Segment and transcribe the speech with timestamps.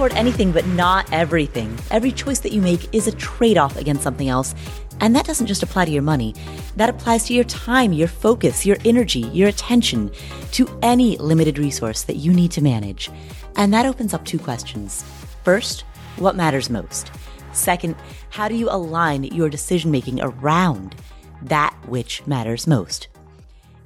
[0.00, 1.78] afford anything, but not everything.
[1.90, 4.54] Every choice that you make is a trade off against something else.
[5.00, 6.34] And that doesn't just apply to your money,
[6.76, 10.10] that applies to your time, your focus, your energy, your attention,
[10.52, 13.10] to any limited resource that you need to manage.
[13.56, 15.04] And that opens up two questions.
[15.44, 15.82] First,
[16.16, 17.10] what matters most?
[17.52, 17.94] Second,
[18.30, 20.94] how do you align your decision making around
[21.42, 23.08] that which matters most?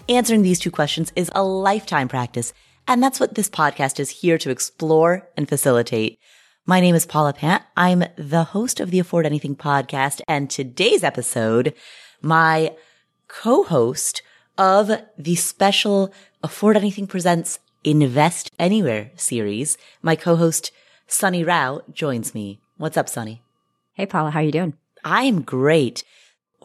[0.09, 2.53] Answering these two questions is a lifetime practice,
[2.87, 6.19] and that's what this podcast is here to explore and facilitate.
[6.67, 7.63] My name is Paula Pant.
[7.77, 11.75] I'm the host of the Afford Anything podcast, and today's episode,
[12.21, 12.75] my
[13.29, 14.23] co-host
[14.59, 16.13] of the special
[16.43, 20.71] Afford Anything Presents Invest Anywhere series, my co-host
[21.07, 22.61] Sunny Rao joins me.
[22.77, 23.43] What's up, Sunny?
[23.93, 24.75] Hey, Paula, how are you doing?
[25.05, 26.03] I am great.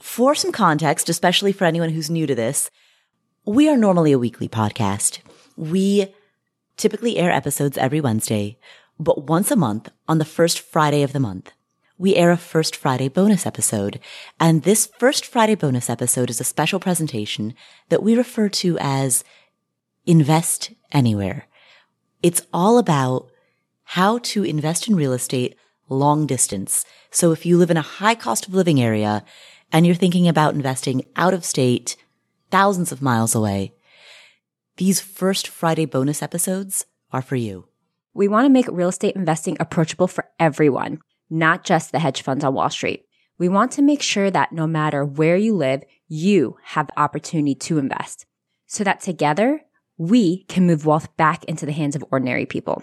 [0.01, 2.71] For some context, especially for anyone who's new to this,
[3.45, 5.19] we are normally a weekly podcast.
[5.59, 6.15] We
[6.77, 8.57] typically air episodes every Wednesday,
[8.97, 11.51] but once a month on the first Friday of the month,
[11.97, 13.99] we air a First Friday bonus episode.
[14.39, 17.55] And this First Friday bonus episode is a special presentation
[17.89, 19.25] that we refer to as
[20.05, 21.45] Invest Anywhere.
[22.23, 23.29] It's all about
[23.83, 25.57] how to invest in real estate
[25.89, 26.85] long distance.
[27.11, 29.25] So if you live in a high cost of living area
[29.73, 31.97] and you're thinking about investing out of state,
[32.49, 33.73] thousands of miles away.
[34.79, 37.67] These first Friday bonus episodes are for you.
[38.13, 42.45] We want to make real estate investing approachable for everyone, not just the hedge funds
[42.45, 43.03] on Wall Street.
[43.37, 47.55] We want to make sure that no matter where you live, you have the opportunity
[47.55, 48.25] to invest
[48.67, 49.63] so that together
[49.97, 52.81] we can move wealth back into the hands of ordinary people.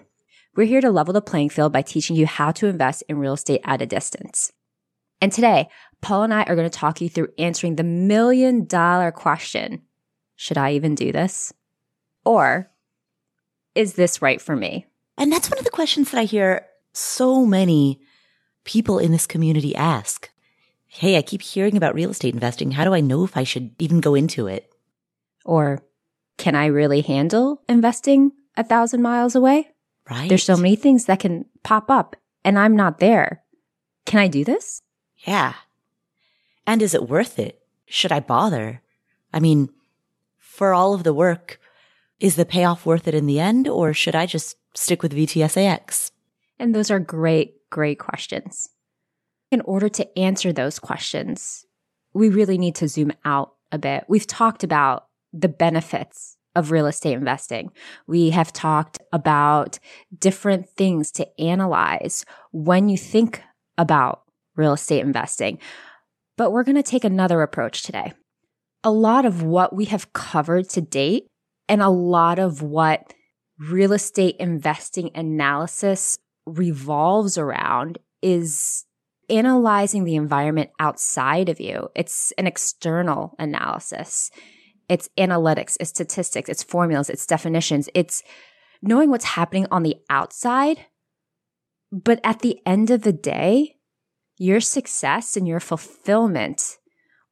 [0.54, 3.32] We're here to level the playing field by teaching you how to invest in real
[3.32, 4.52] estate at a distance.
[5.22, 5.70] And today,
[6.02, 9.80] Paul and I are going to talk you through answering the million dollar question
[10.34, 11.54] Should I even do this?
[12.26, 12.68] Or
[13.76, 14.84] is this right for me?
[15.16, 18.00] And that's one of the questions that I hear so many
[18.64, 20.28] people in this community ask.
[20.88, 22.72] Hey, I keep hearing about real estate investing.
[22.72, 24.68] How do I know if I should even go into it?
[25.44, 25.84] Or
[26.36, 29.70] can I really handle investing a thousand miles away?
[30.10, 30.28] Right.
[30.28, 33.42] There's so many things that can pop up and I'm not there.
[34.04, 34.82] Can I do this?
[35.18, 35.54] Yeah.
[36.66, 37.60] And is it worth it?
[37.86, 38.82] Should I bother?
[39.32, 39.68] I mean,
[40.38, 41.60] for all of the work,
[42.20, 46.10] is the payoff worth it in the end, or should I just stick with VTSAX?
[46.58, 48.68] And those are great, great questions.
[49.50, 51.64] In order to answer those questions,
[52.14, 54.04] we really need to zoom out a bit.
[54.08, 57.70] We've talked about the benefits of real estate investing.
[58.06, 59.78] We have talked about
[60.18, 63.42] different things to analyze when you think
[63.76, 64.22] about
[64.56, 65.58] real estate investing.
[66.38, 68.14] But we're going to take another approach today.
[68.82, 71.26] A lot of what we have covered to date
[71.68, 73.12] and a lot of what
[73.58, 78.84] real estate investing analysis revolves around is
[79.28, 81.88] analyzing the environment outside of you.
[81.94, 84.30] It's an external analysis.
[84.88, 87.88] It's analytics, it's statistics, it's formulas, it's definitions.
[87.92, 88.22] It's
[88.82, 90.86] knowing what's happening on the outside.
[91.90, 93.76] But at the end of the day,
[94.38, 96.78] your success and your fulfillment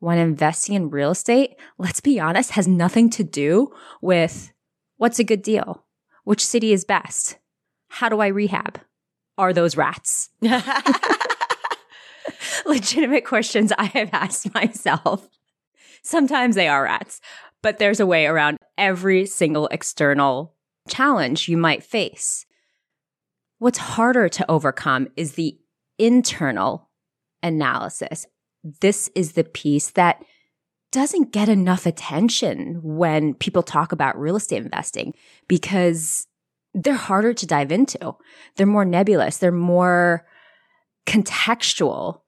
[0.04, 3.72] when investing in real estate, let's be honest, has nothing to do
[4.02, 4.52] with
[4.98, 5.82] what's a good deal,
[6.24, 7.38] which city is best,
[7.88, 8.80] how do I rehab,
[9.38, 10.28] are those rats?
[12.66, 15.26] Legitimate questions I have asked myself.
[16.02, 17.22] Sometimes they are rats,
[17.62, 20.54] but there's a way around every single external
[20.86, 22.44] challenge you might face.
[23.58, 25.58] What's harder to overcome is the
[25.98, 26.90] internal
[27.42, 28.26] analysis.
[28.80, 30.24] This is the piece that
[30.90, 35.12] doesn't get enough attention when people talk about real estate investing
[35.48, 36.26] because
[36.72, 38.14] they're harder to dive into.
[38.56, 39.38] They're more nebulous.
[39.38, 40.24] They're more
[41.06, 42.20] contextual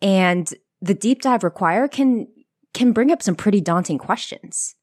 [0.00, 2.28] and the deep dive required can,
[2.72, 4.74] can bring up some pretty daunting questions.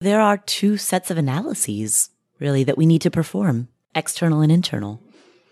[0.00, 5.00] There are two sets of analyses really that we need to perform, external and internal.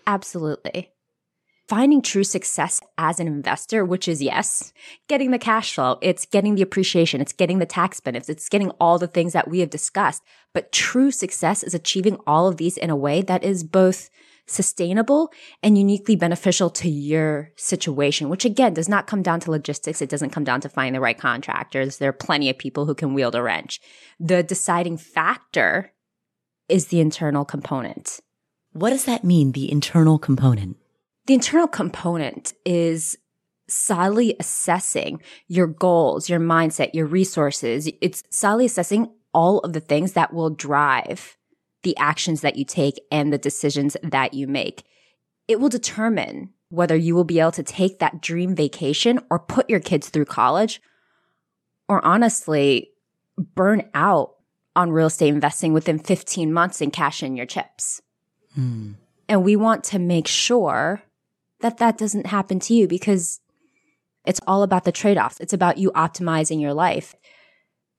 [0.05, 0.90] Absolutely
[1.71, 4.73] finding true success as an investor, which is yes,
[5.07, 8.71] getting the cash flow, it's getting the appreciation, it's getting the tax benefits, it's getting
[8.71, 10.21] all the things that we have discussed.
[10.53, 14.09] But true success is achieving all of these in a way that is both
[14.47, 15.31] sustainable
[15.63, 20.01] and uniquely beneficial to your situation, which again does not come down to logistics.
[20.01, 21.99] It doesn't come down to finding the right contractors.
[21.99, 23.79] There are plenty of people who can wield a wrench.
[24.19, 25.93] The deciding factor
[26.67, 28.19] is the internal component.
[28.73, 30.75] What does that mean, the internal component?
[31.31, 33.17] The internal component is
[33.69, 37.89] solidly assessing your goals, your mindset, your resources.
[38.01, 41.37] It's solidly assessing all of the things that will drive
[41.83, 44.83] the actions that you take and the decisions that you make.
[45.47, 49.69] it will determine whether you will be able to take that dream vacation or put
[49.69, 50.81] your kids through college
[51.87, 52.89] or honestly
[53.37, 54.33] burn out
[54.75, 58.01] on real estate investing within 15 months and cash in your chips.
[58.53, 58.95] Hmm.
[59.29, 61.01] And we want to make sure
[61.61, 63.39] that that doesn't happen to you because
[64.25, 65.39] it's all about the trade offs.
[65.39, 67.15] It's about you optimizing your life.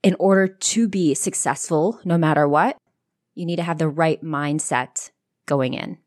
[0.03, 2.77] In order to be successful, no matter what,
[3.35, 5.11] you need to have the right mindset
[5.47, 5.99] going in.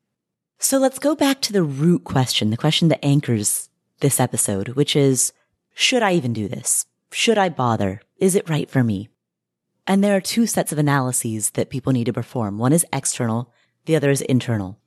[0.60, 3.70] So let's go back to the root question, the question that anchors
[4.00, 5.34] this episode, which is,
[5.74, 6.86] should I even do this?
[7.12, 8.02] Should I bother?
[8.18, 9.10] Is it right for me?
[9.88, 12.58] And there are two sets of analyses that people need to perform.
[12.58, 13.54] One is external.
[13.86, 14.80] The other is internal.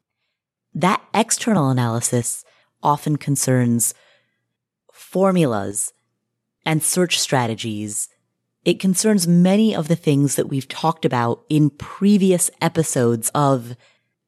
[0.75, 2.45] That external analysis
[2.83, 3.95] often concerns
[4.93, 5.93] formulas
[6.65, 8.09] and search strategies.
[8.65, 13.77] It concerns many of the things that we've talked about in previous episodes of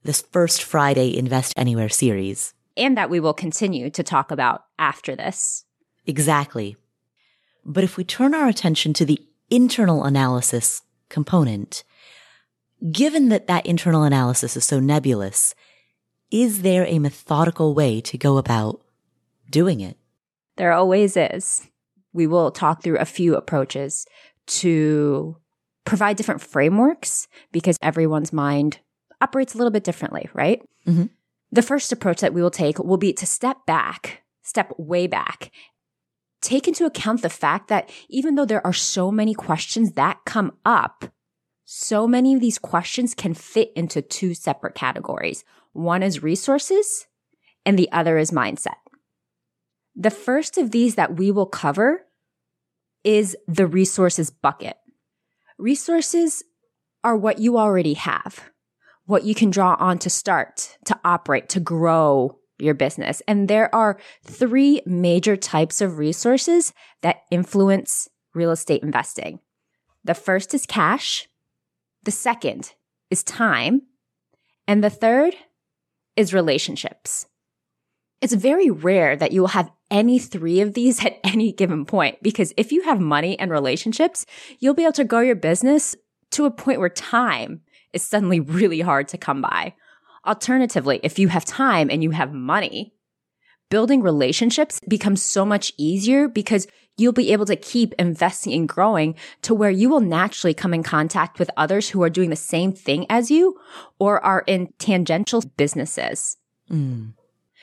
[0.03, 2.55] this first Friday Invest Anywhere series.
[2.77, 5.65] And that we will continue to talk about after this.
[6.07, 6.77] Exactly.
[7.65, 9.21] But if we turn our attention to the
[9.51, 11.85] internal analysis component,
[12.91, 15.55] given that that internal analysis is so nebulous,
[16.31, 18.81] is there a methodical way to go about
[19.51, 19.97] doing it?
[20.57, 21.69] There always is.
[22.13, 24.07] We will talk through a few approaches
[24.47, 25.37] to
[25.85, 28.81] provide different frameworks because everyone's mind
[29.21, 30.63] operates a little bit differently, right?
[30.87, 31.07] Mm-hmm.
[31.53, 35.51] The first approach that we will take will be to step back, step way back,
[36.41, 40.53] take into account the fact that even though there are so many questions that come
[40.65, 41.13] up,
[41.73, 45.45] so many of these questions can fit into two separate categories.
[45.73, 47.07] One is resources
[47.65, 48.75] and the other is mindset.
[49.95, 52.07] The first of these that we will cover
[53.05, 54.79] is the resources bucket.
[55.59, 56.43] Resources
[57.05, 58.51] are what you already have
[59.07, 63.21] what you can draw on to start, to operate, to grow your business.
[63.27, 66.73] And there are three major types of resources
[67.03, 69.41] that influence real estate investing.
[70.05, 71.27] The first is cash.
[72.05, 72.73] The second
[73.11, 73.83] is time.
[74.67, 75.35] And the third
[76.17, 77.27] is relationships.
[78.21, 82.23] It's very rare that you will have any three of these at any given point
[82.23, 84.27] because if you have money and relationships,
[84.59, 85.97] you'll be able to grow your business
[86.33, 87.63] to a point where time
[87.93, 89.75] is suddenly really hard to come by.
[90.27, 92.93] Alternatively, if you have time and you have money,
[93.71, 96.67] building relationships becomes so much easier because
[96.97, 100.83] you'll be able to keep investing and growing to where you will naturally come in
[100.83, 103.59] contact with others who are doing the same thing as you
[103.99, 106.37] or are in tangential businesses.
[106.71, 107.15] Mm.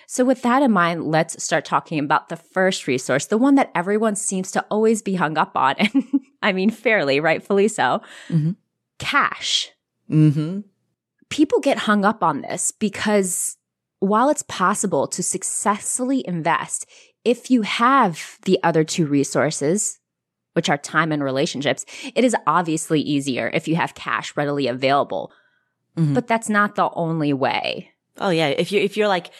[0.09, 3.71] So with that in mind, let's start talking about the first resource, the one that
[3.75, 5.75] everyone seems to always be hung up on.
[5.93, 8.01] And I mean, fairly, rightfully so.
[8.29, 8.51] Mm-hmm.
[8.99, 9.71] Cash.
[10.09, 10.61] Mm-hmm.
[11.29, 13.57] People get hung up on this because
[13.99, 16.85] while it's possible to successfully invest,
[17.27, 19.99] if you have the other two resources,
[20.53, 21.85] which are time and relationships,
[22.15, 25.33] it is obviously easier if you have cash readily available.
[25.97, 26.13] Mm-hmm.
[26.13, 27.91] But that's not the only way.
[28.17, 29.31] Oh yeah, if you if you're like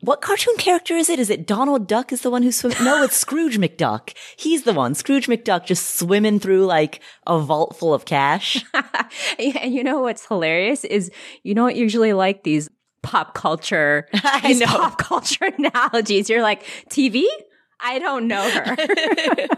[0.00, 1.18] what cartoon character is it?
[1.18, 2.80] Is it Donald Duck is the one who swims?
[2.80, 4.14] No, it's Scrooge McDuck.
[4.36, 4.94] He's the one.
[4.94, 8.62] Scrooge McDuck just swimming through like a vault full of cash.
[9.38, 11.10] and you know what's hilarious is
[11.44, 12.68] you don't usually like these
[13.06, 14.08] pop culture,
[14.42, 16.28] these pop culture analogies.
[16.28, 17.24] You're like, TV?
[17.78, 18.76] I don't know her.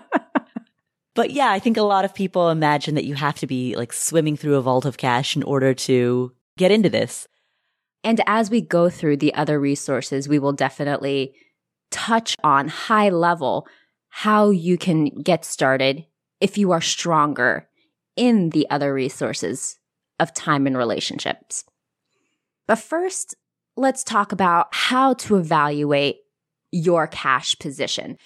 [1.14, 3.94] but yeah, I think a lot of people imagine that you have to be like
[3.94, 7.26] swimming through a vault of cash in order to get into this.
[8.04, 11.34] And as we go through the other resources, we will definitely
[11.90, 13.66] touch on high level
[14.10, 16.04] how you can get started
[16.40, 17.66] if you are stronger
[18.14, 19.78] in the other resources
[20.20, 21.64] of time and relationships.
[22.68, 23.34] But first,
[23.76, 26.18] let's talk about how to evaluate
[26.70, 28.16] your cash position.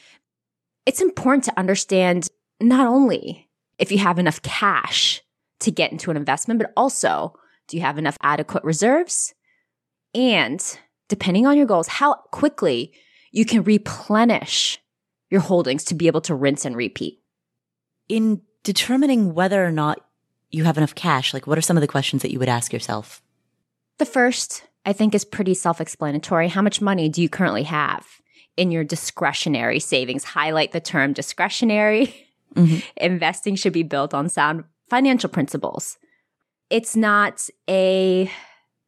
[0.84, 2.28] It's important to understand
[2.60, 5.22] not only if you have enough cash
[5.60, 7.34] to get into an investment, but also
[7.68, 9.32] do you have enough adequate reserves?
[10.14, 12.92] and depending on your goals, how quickly
[13.30, 14.78] you can replenish
[15.30, 17.20] your holdings to be able to rinse and repeat.
[18.08, 20.04] In determining whether or not
[20.50, 22.72] you have enough cash, like what are some of the questions that you would ask
[22.72, 23.22] yourself?
[23.98, 26.48] The first, I think, is pretty self explanatory.
[26.48, 28.06] How much money do you currently have
[28.56, 30.24] in your discretionary savings?
[30.24, 32.14] Highlight the term discretionary.
[32.54, 32.78] Mm-hmm.
[32.96, 35.98] Investing should be built on sound financial principles.
[36.70, 38.30] It's not a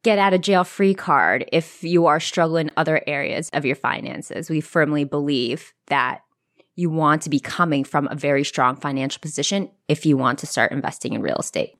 [0.03, 4.51] get out of jail free card if you are struggling other areas of your finances.
[4.51, 6.21] We firmly believe that
[6.75, 10.45] you want to be coming from a very strong financial position if you want to
[10.45, 11.75] start investing in real estate.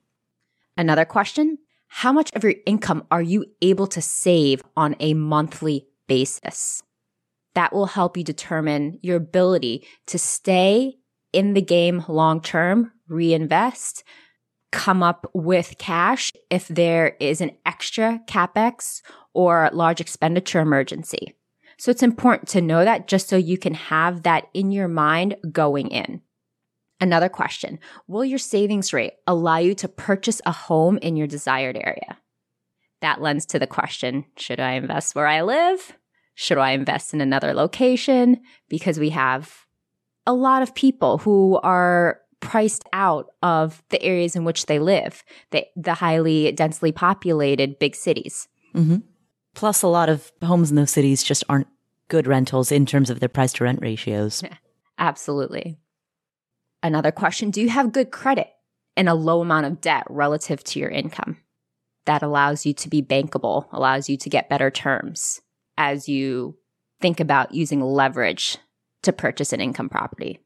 [0.78, 5.88] Another question how much of your income are you able to save on a monthly
[6.08, 6.84] basis?
[7.54, 10.96] That will help you determine your ability to stay
[11.32, 14.04] in the game long term, reinvest,
[14.72, 19.02] come up with cash if there is an extra capex
[19.34, 21.34] or large expenditure emergency.
[21.78, 25.36] So it's important to know that just so you can have that in your mind
[25.52, 26.22] going in.
[27.02, 27.80] Another question.
[28.08, 32.18] Will your savings rate allow you to purchase a home in your desired area?
[33.02, 35.94] That lends to the question, should I invest where I live?
[36.36, 38.42] Should I invest in another location?
[38.70, 39.66] Because we have
[40.26, 45.24] a lot of people who are priced out of the areas in which they live,
[45.52, 48.48] the, the highly densely populated big cities.
[48.74, 48.98] Mm-hmm.
[49.54, 51.68] Plus, a lot of homes in those cities just aren't
[52.08, 54.44] good rentals in terms of their price to rent ratios.
[54.98, 55.78] Absolutely.
[56.86, 58.48] Another question Do you have good credit
[58.96, 61.38] and a low amount of debt relative to your income?
[62.06, 65.42] That allows you to be bankable, allows you to get better terms
[65.80, 66.60] as you
[67.02, 68.60] think about using leverage
[69.02, 70.38] to purchase an income property.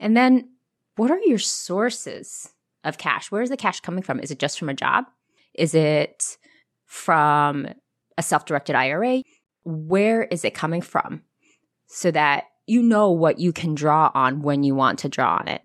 [0.00, 0.48] And then,
[0.96, 3.30] what are your sources of cash?
[3.30, 4.20] Where is the cash coming from?
[4.20, 5.04] Is it just from a job?
[5.52, 6.38] Is it
[6.86, 7.68] from
[8.16, 9.22] a self directed IRA?
[9.64, 11.24] Where is it coming from?
[11.88, 15.48] So that you know what you can draw on when you want to draw on
[15.48, 15.62] it.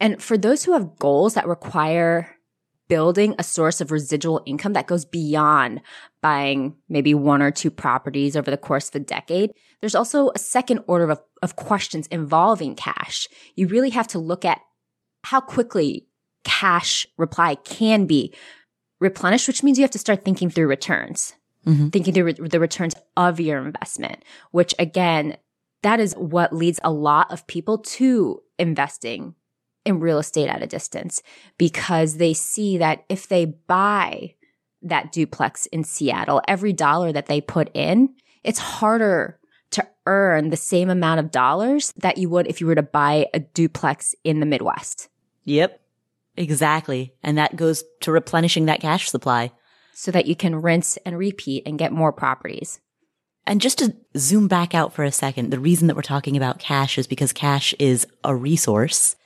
[0.00, 2.36] And for those who have goals that require
[2.88, 5.80] building a source of residual income that goes beyond
[6.20, 10.38] buying maybe one or two properties over the course of a decade, there's also a
[10.38, 13.28] second order of, of questions involving cash.
[13.54, 14.60] You really have to look at
[15.24, 16.06] how quickly
[16.44, 18.34] cash reply can be
[19.00, 21.34] replenished, which means you have to start thinking through returns.
[21.66, 21.88] Mm-hmm.
[21.90, 25.36] Thinking through re- the returns of your investment, which again,
[25.82, 29.34] that is what leads a lot of people to investing
[29.84, 31.22] in real estate at a distance
[31.58, 34.34] because they see that if they buy
[34.82, 39.38] that duplex in Seattle, every dollar that they put in, it's harder
[39.70, 43.26] to earn the same amount of dollars that you would if you were to buy
[43.32, 45.08] a duplex in the Midwest.
[45.44, 45.80] Yep.
[46.36, 47.14] Exactly.
[47.22, 49.52] And that goes to replenishing that cash supply.
[49.94, 52.80] So that you can rinse and repeat and get more properties.
[53.46, 56.58] And just to zoom back out for a second, the reason that we're talking about
[56.58, 59.16] cash is because cash is a resource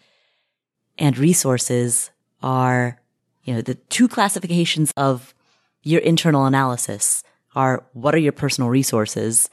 [0.98, 2.10] and resources
[2.42, 3.00] are,
[3.44, 5.34] you know, the two classifications of
[5.82, 7.22] your internal analysis
[7.54, 9.50] are what are your personal resources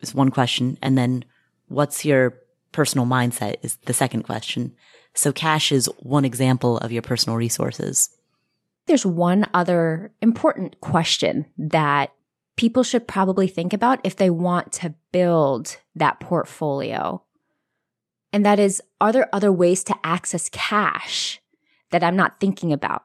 [0.00, 0.78] is one question.
[0.80, 1.24] And then
[1.68, 2.38] what's your
[2.72, 4.74] personal mindset is the second question.
[5.14, 8.10] So cash is one example of your personal resources.
[8.86, 12.12] There's one other important question that
[12.58, 17.22] people should probably think about if they want to build that portfolio.
[18.32, 21.40] And that is, are there other ways to access cash
[21.92, 23.04] that I'm not thinking about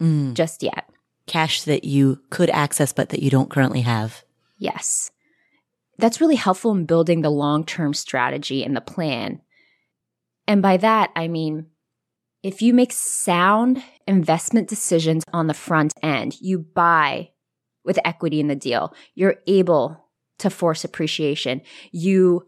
[0.00, 0.32] mm.
[0.32, 0.88] just yet?
[1.26, 4.24] Cash that you could access, but that you don't currently have.
[4.58, 5.10] Yes.
[5.98, 9.42] That's really helpful in building the long term strategy and the plan.
[10.48, 11.66] And by that, I mean,
[12.42, 17.30] if you make sound investment decisions on the front end, you buy
[17.86, 18.92] with equity in the deal.
[19.14, 20.04] You're able
[20.38, 21.62] to force appreciation.
[21.92, 22.46] You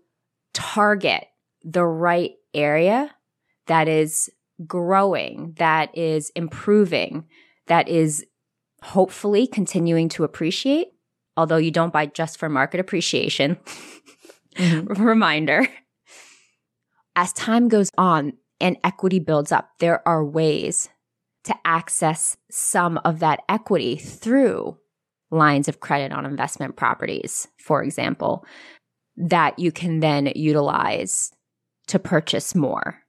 [0.52, 1.24] target
[1.62, 3.14] the right area
[3.66, 4.28] that is
[4.66, 7.24] growing, that is improving,
[7.66, 8.24] that is
[8.82, 10.88] hopefully continuing to appreciate,
[11.36, 13.58] although you don't buy just for market appreciation.
[14.56, 14.92] Mm-hmm.
[15.02, 15.68] Reminder.
[17.14, 20.88] As time goes on and equity builds up, there are ways
[21.44, 24.76] to access some of that equity through
[25.30, 28.44] lines of credit on investment properties, for example,
[29.16, 31.32] that you can then utilize
[31.88, 33.00] to purchase more.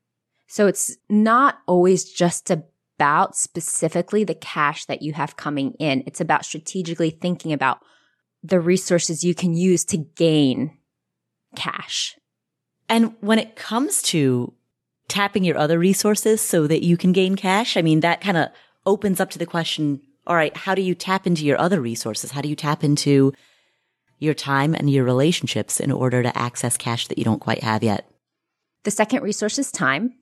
[0.47, 6.03] So it's not always just about specifically the cash that you have coming in.
[6.07, 7.79] It's about strategically thinking about
[8.41, 10.77] the resources you can use to gain
[11.55, 12.15] cash.
[12.87, 14.53] And when it comes to
[15.07, 18.49] tapping your other resources so that you can gain cash, I mean, that kind of
[18.85, 22.31] opens up to the question all right, how do you tap into your other resources?
[22.31, 23.33] How do you tap into
[24.19, 27.83] your time and your relationships in order to access cash that you don't quite have
[27.83, 28.09] yet?
[28.83, 30.13] The second resource is time,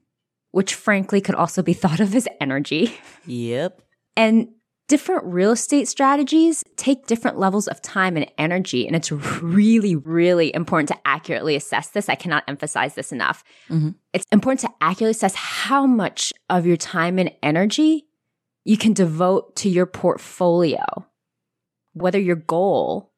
[0.51, 2.98] which frankly could also be thought of as energy.
[3.25, 3.82] Yep.
[4.16, 4.50] And
[4.88, 8.88] different real estate strategies take different levels of time and energy.
[8.88, 12.08] And it's really, really important to accurately assess this.
[12.10, 13.44] I cannot emphasize this enough.
[13.70, 13.89] Mm-hmm.
[14.13, 18.06] It's important to accurately assess how much of your time and energy
[18.67, 20.83] you can devote to your portfolio.
[21.93, 23.13] Whether your goal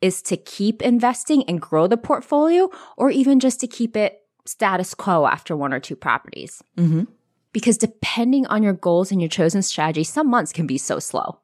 [0.00, 4.94] is to keep investing and grow the portfolio or even just to keep it status
[4.94, 6.62] quo after one or two properties.
[6.78, 7.04] Mm-hmm.
[7.52, 11.40] Because depending on your goals and your chosen strategy, some months can be so slow.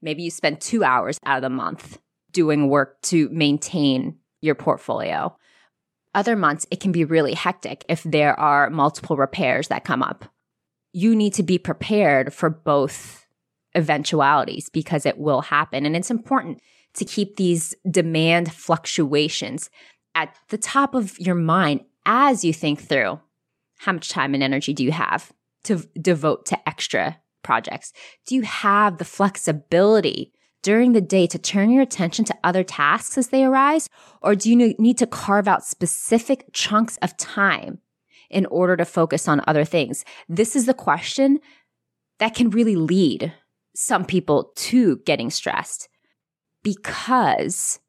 [0.00, 1.98] Maybe you spend two hours out of the month
[2.32, 5.36] doing work to maintain your portfolio.
[6.16, 10.31] Other months, it can be really hectic if there are multiple repairs that come up.
[10.92, 13.26] You need to be prepared for both
[13.74, 15.86] eventualities because it will happen.
[15.86, 16.60] And it's important
[16.94, 19.70] to keep these demand fluctuations
[20.14, 23.20] at the top of your mind as you think through
[23.78, 25.32] how much time and energy do you have
[25.64, 27.92] to devote to extra projects?
[28.26, 30.32] Do you have the flexibility
[30.62, 33.88] during the day to turn your attention to other tasks as they arise?
[34.20, 37.78] Or do you need to carve out specific chunks of time
[38.32, 40.04] in order to focus on other things?
[40.28, 41.40] This is the question
[42.18, 43.32] that can really lead
[43.74, 45.88] some people to getting stressed
[46.62, 47.80] because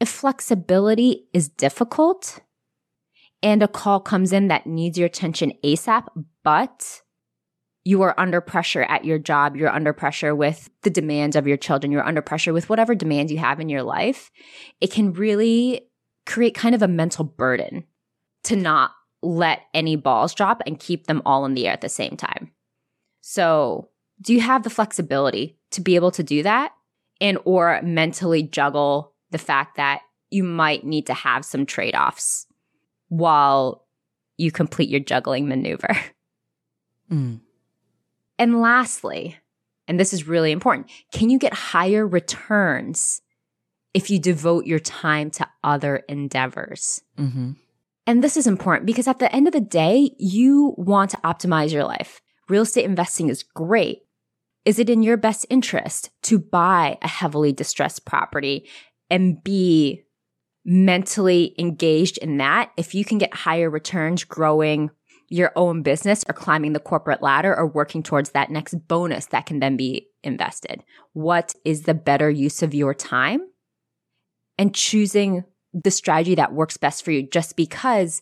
[0.00, 2.40] if flexibility is difficult
[3.42, 6.06] and a call comes in that needs your attention ASAP,
[6.42, 7.02] but
[7.84, 11.56] you are under pressure at your job, you're under pressure with the demands of your
[11.56, 14.30] children, you're under pressure with whatever demands you have in your life,
[14.80, 15.82] it can really
[16.24, 17.84] create kind of a mental burden
[18.44, 18.90] to not
[19.22, 22.52] let any balls drop and keep them all in the air at the same time.
[23.20, 23.88] So,
[24.20, 26.72] do you have the flexibility to be able to do that
[27.20, 32.46] and or mentally juggle the fact that you might need to have some trade-offs
[33.08, 33.84] while
[34.36, 35.96] you complete your juggling maneuver?
[37.08, 37.40] Mm.
[38.36, 39.36] And lastly,
[39.88, 43.22] and this is really important, can you get higher returns
[43.94, 47.00] if you devote your time to other endeavors?
[47.16, 47.52] Mm-hmm.
[48.06, 51.72] And this is important because at the end of the day, you want to optimize
[51.72, 52.20] your life.
[52.48, 54.02] Real estate investing is great.
[54.64, 58.68] Is it in your best interest to buy a heavily distressed property
[59.10, 60.04] and be
[60.64, 62.72] mentally engaged in that?
[62.76, 64.90] If you can get higher returns growing
[65.28, 69.46] your own business or climbing the corporate ladder or working towards that next bonus that
[69.46, 70.84] can then be invested?
[71.12, 73.40] What is the better use of your time?
[74.58, 75.44] And choosing
[75.84, 78.20] the strategy that works best for you just because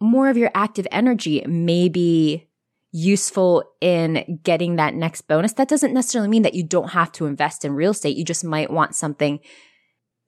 [0.00, 2.48] more of your active energy may be
[2.92, 5.54] useful in getting that next bonus.
[5.54, 8.16] That doesn't necessarily mean that you don't have to invest in real estate.
[8.16, 9.40] You just might want something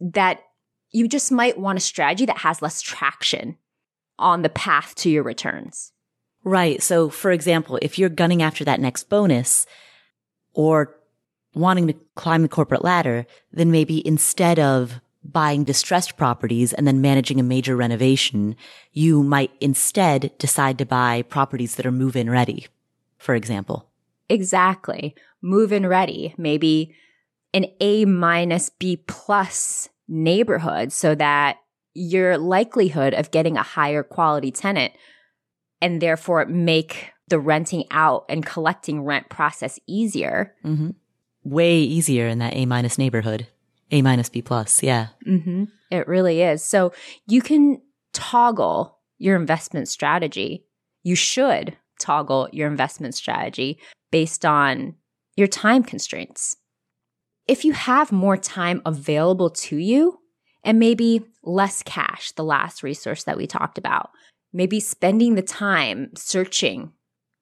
[0.00, 0.40] that
[0.90, 3.56] you just might want a strategy that has less traction
[4.18, 5.92] on the path to your returns.
[6.44, 6.82] Right.
[6.82, 9.66] So, for example, if you're gunning after that next bonus
[10.52, 10.94] or
[11.54, 17.00] wanting to climb the corporate ladder, then maybe instead of buying distressed properties and then
[17.00, 18.56] managing a major renovation,
[18.92, 22.66] you might instead decide to buy properties that are move in ready,
[23.18, 23.88] for example.
[24.28, 25.14] Exactly.
[25.40, 26.34] Move in ready.
[26.37, 26.94] Maybe
[27.52, 31.58] an A minus B plus neighborhood so that
[31.94, 34.92] your likelihood of getting a higher quality tenant
[35.80, 40.54] and therefore make the renting out and collecting rent process easier.
[40.64, 40.90] Mm-hmm.
[41.44, 43.46] Way easier in that A minus neighborhood.
[43.90, 44.83] A minus B plus.
[44.83, 45.09] Yeah.
[45.27, 45.64] Mm-hmm.
[45.90, 46.64] It really is.
[46.64, 46.92] So
[47.27, 47.81] you can
[48.12, 50.64] toggle your investment strategy.
[51.03, 53.79] You should toggle your investment strategy
[54.11, 54.94] based on
[55.37, 56.57] your time constraints.
[57.47, 60.18] If you have more time available to you
[60.64, 64.11] and maybe less cash, the last resource that we talked about,
[64.53, 66.92] maybe spending the time searching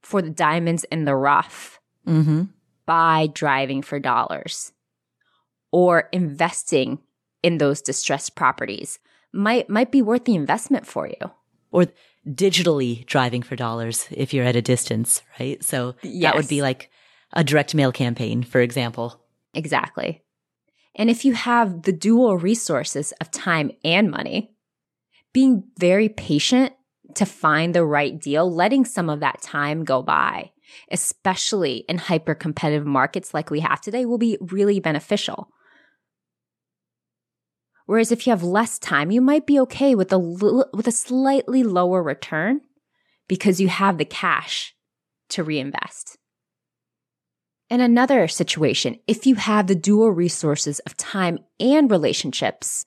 [0.02, 2.44] for the diamonds in the rough mm-hmm.
[2.84, 4.72] by driving for dollars
[5.72, 6.98] or investing
[7.42, 8.98] in those distressed properties
[9.32, 11.30] might might be worth the investment for you
[11.70, 11.86] or
[12.28, 16.22] digitally driving for dollars if you're at a distance right so yes.
[16.22, 16.90] that would be like
[17.32, 19.20] a direct mail campaign for example
[19.54, 20.22] exactly
[20.94, 24.52] and if you have the dual resources of time and money
[25.32, 26.72] being very patient
[27.14, 30.50] to find the right deal, letting some of that time go by,
[30.90, 35.48] especially in hyper competitive markets like we have today, will be really beneficial.
[37.92, 40.92] Whereas if you have less time, you might be okay with a l- with a
[40.92, 42.62] slightly lower return
[43.28, 44.74] because you have the cash
[45.28, 46.16] to reinvest.
[47.68, 52.86] In another situation, if you have the dual resources of time and relationships,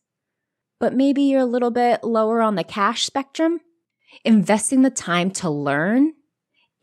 [0.79, 3.59] but maybe you're a little bit lower on the cash spectrum,
[4.23, 6.13] Investing the time to learn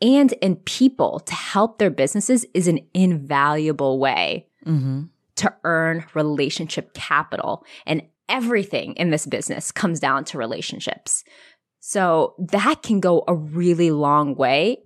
[0.01, 5.03] and in people to help their businesses is an invaluable way mm-hmm.
[5.35, 7.65] to earn relationship capital.
[7.85, 11.23] And everything in this business comes down to relationships.
[11.79, 14.83] So that can go a really long way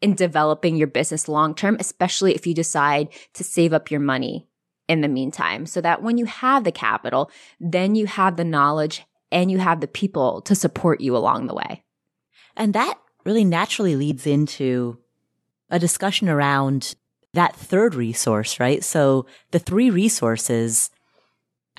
[0.00, 4.48] in developing your business long term, especially if you decide to save up your money
[4.88, 7.30] in the meantime, so that when you have the capital,
[7.60, 11.54] then you have the knowledge and you have the people to support you along the
[11.54, 11.84] way.
[12.56, 14.98] And that really naturally leads into
[15.68, 16.96] a discussion around
[17.34, 18.82] that third resource, right?
[18.82, 20.90] So the three resources,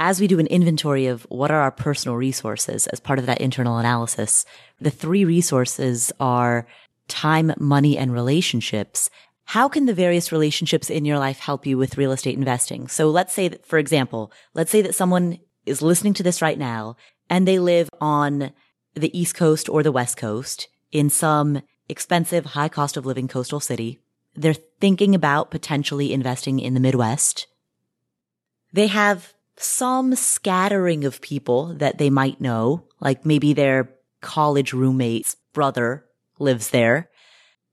[0.01, 3.39] as we do an inventory of what are our personal resources as part of that
[3.39, 4.47] internal analysis,
[4.79, 6.65] the three resources are
[7.07, 9.11] time, money, and relationships.
[9.43, 12.87] How can the various relationships in your life help you with real estate investing?
[12.87, 15.37] So let's say that, for example, let's say that someone
[15.67, 16.95] is listening to this right now
[17.29, 18.53] and they live on
[18.95, 23.59] the East Coast or the West Coast in some expensive, high cost of living coastal
[23.59, 23.99] city.
[24.33, 27.45] They're thinking about potentially investing in the Midwest.
[28.73, 33.89] They have some scattering of people that they might know, like maybe their
[34.21, 36.05] college roommate's brother
[36.39, 37.09] lives there.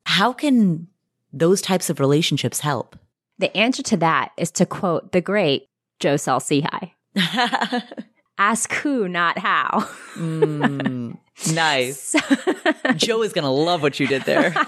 [0.07, 0.88] How can
[1.33, 2.96] those types of relationships help?
[3.38, 5.68] The answer to that is to quote the great
[6.01, 6.92] Joe Saul-Sehy.
[8.38, 9.88] Ask who, not how.
[10.14, 11.16] mm,
[11.53, 12.14] nice.
[12.96, 14.55] Joe is going to love what you did there.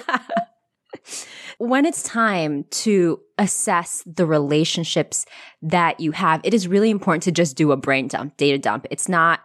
[1.61, 5.27] when it's time to assess the relationships
[5.61, 8.87] that you have, it is really important to just do a brain dump, data dump.
[8.90, 9.40] It's not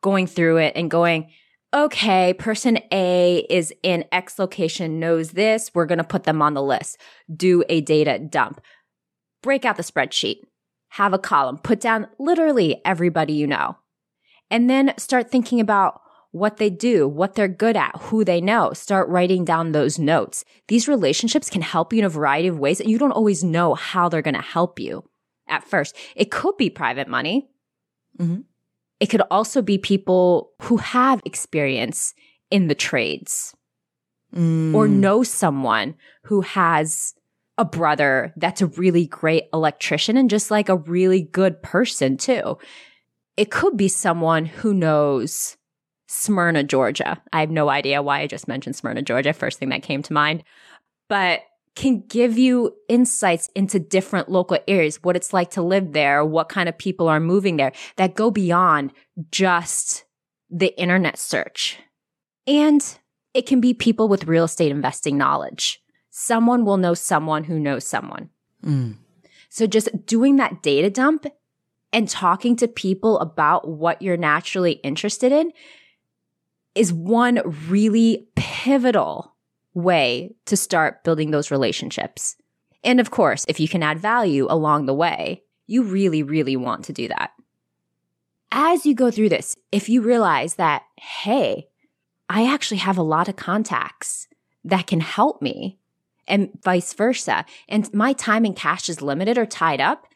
[0.00, 1.30] going through it and going,
[1.74, 5.70] okay, person A is in X location, knows this.
[5.74, 6.96] We're going to put them on the list.
[7.30, 8.62] Do a data dump.
[9.42, 10.38] Break out the spreadsheet.
[10.88, 11.58] Have a column.
[11.58, 13.76] Put down literally everybody you know.
[14.50, 16.00] And then start thinking about
[16.32, 18.72] what they do, what they're good at, who they know.
[18.72, 20.44] Start writing down those notes.
[20.68, 23.74] These relationships can help you in a variety of ways and you don't always know
[23.74, 25.04] how they're going to help you
[25.48, 25.96] at first.
[26.14, 27.48] It could be private money.
[28.18, 28.42] Mm-hmm.
[29.00, 32.14] It could also be people who have experience
[32.50, 33.54] in the trades
[34.34, 34.74] mm.
[34.74, 37.14] or know someone who has
[37.58, 42.56] a brother that's a really great electrician and just like a really good person too.
[43.36, 45.56] It could be someone who knows
[46.12, 47.22] Smyrna, Georgia.
[47.32, 50.12] I have no idea why I just mentioned Smyrna, Georgia, first thing that came to
[50.12, 50.42] mind.
[51.08, 51.42] But
[51.76, 56.48] can give you insights into different local areas, what it's like to live there, what
[56.48, 58.92] kind of people are moving there that go beyond
[59.30, 60.04] just
[60.50, 61.78] the internet search.
[62.44, 62.84] And
[63.32, 65.80] it can be people with real estate investing knowledge.
[66.10, 68.30] Someone will know someone who knows someone.
[68.64, 68.96] Mm.
[69.48, 71.26] So just doing that data dump
[71.92, 75.52] and talking to people about what you're naturally interested in
[76.74, 79.34] is one really pivotal
[79.74, 82.36] way to start building those relationships.
[82.82, 86.84] And of course, if you can add value along the way, you really, really want
[86.86, 87.30] to do that.
[88.52, 91.68] As you go through this, if you realize that, hey,
[92.28, 94.26] I actually have a lot of contacts
[94.64, 95.78] that can help me
[96.26, 100.06] and vice versa, and my time and cash is limited or tied up,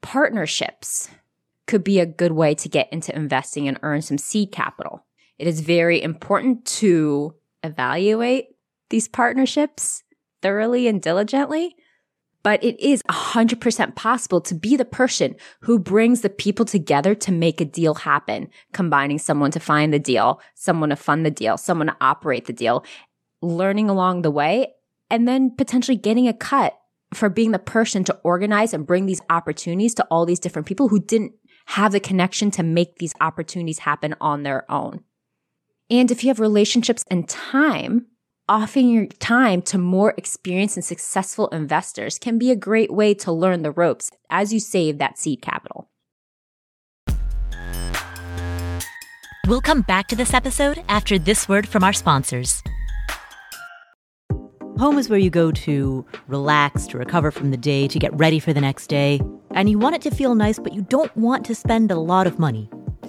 [0.00, 1.10] partnerships
[1.66, 5.04] could be a good way to get into investing and earn some seed capital.
[5.42, 8.50] It is very important to evaluate
[8.90, 10.04] these partnerships
[10.40, 11.74] thoroughly and diligently.
[12.44, 17.32] But it is 100% possible to be the person who brings the people together to
[17.32, 21.56] make a deal happen, combining someone to find the deal, someone to fund the deal,
[21.56, 22.84] someone to operate the deal,
[23.40, 24.74] learning along the way,
[25.10, 26.78] and then potentially getting a cut
[27.12, 30.86] for being the person to organize and bring these opportunities to all these different people
[30.86, 31.32] who didn't
[31.66, 35.02] have the connection to make these opportunities happen on their own.
[35.92, 38.06] And if you have relationships and time,
[38.48, 43.30] offering your time to more experienced and successful investors can be a great way to
[43.30, 45.90] learn the ropes as you save that seed capital.
[49.46, 52.62] We'll come back to this episode after this word from our sponsors.
[54.78, 58.38] Home is where you go to relax, to recover from the day, to get ready
[58.38, 59.20] for the next day.
[59.50, 62.26] And you want it to feel nice, but you don't want to spend a lot
[62.26, 62.70] of money.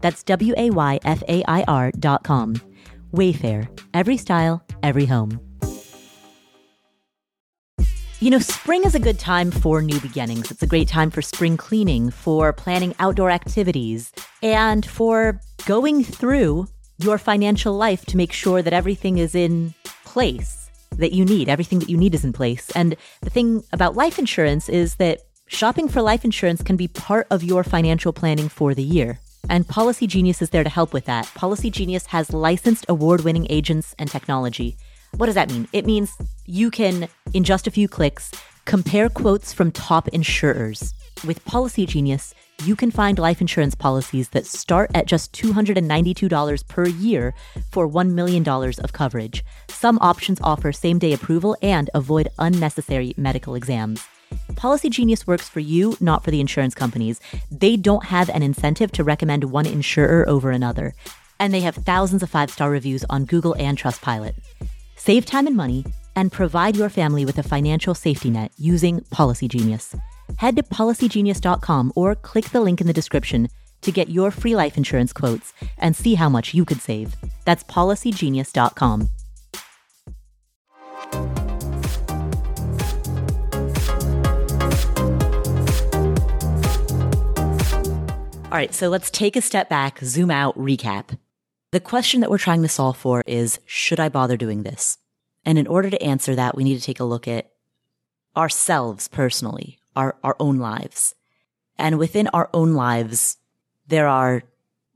[0.00, 2.54] That's W A Y F A I R dot com.
[3.12, 5.40] Wayfair, every style, every home.
[8.18, 10.50] You know, spring is a good time for new beginnings.
[10.50, 14.10] It's a great time for spring cleaning, for planning outdoor activities,
[14.42, 16.66] and for going through
[16.98, 21.50] your financial life to make sure that everything is in place that you need.
[21.50, 22.70] Everything that you need is in place.
[22.70, 27.26] And the thing about life insurance is that shopping for life insurance can be part
[27.30, 29.20] of your financial planning for the year.
[29.48, 31.26] And Policy Genius is there to help with that.
[31.34, 34.76] Policy Genius has licensed award winning agents and technology.
[35.16, 35.68] What does that mean?
[35.72, 38.32] It means you can, in just a few clicks,
[38.64, 40.92] compare quotes from top insurers.
[41.24, 46.86] With Policy Genius, you can find life insurance policies that start at just $292 per
[46.86, 47.34] year
[47.70, 49.44] for $1 million of coverage.
[49.68, 54.06] Some options offer same day approval and avoid unnecessary medical exams.
[54.56, 57.20] Policy Genius works for you, not for the insurance companies.
[57.50, 60.94] They don't have an incentive to recommend one insurer over another.
[61.38, 64.34] And they have thousands of five star reviews on Google and Trustpilot.
[64.96, 65.84] Save time and money
[66.16, 69.94] and provide your family with a financial safety net using Policy Genius.
[70.38, 73.48] Head to policygenius.com or click the link in the description
[73.82, 77.14] to get your free life insurance quotes and see how much you could save.
[77.44, 79.08] That's policygenius.com.
[88.56, 91.18] All right, so let's take a step back, zoom out, recap.
[91.72, 94.96] The question that we're trying to solve for is should I bother doing this?
[95.44, 97.50] And in order to answer that, we need to take a look at
[98.34, 101.14] ourselves personally, our, our own lives.
[101.76, 103.36] And within our own lives,
[103.88, 104.42] there are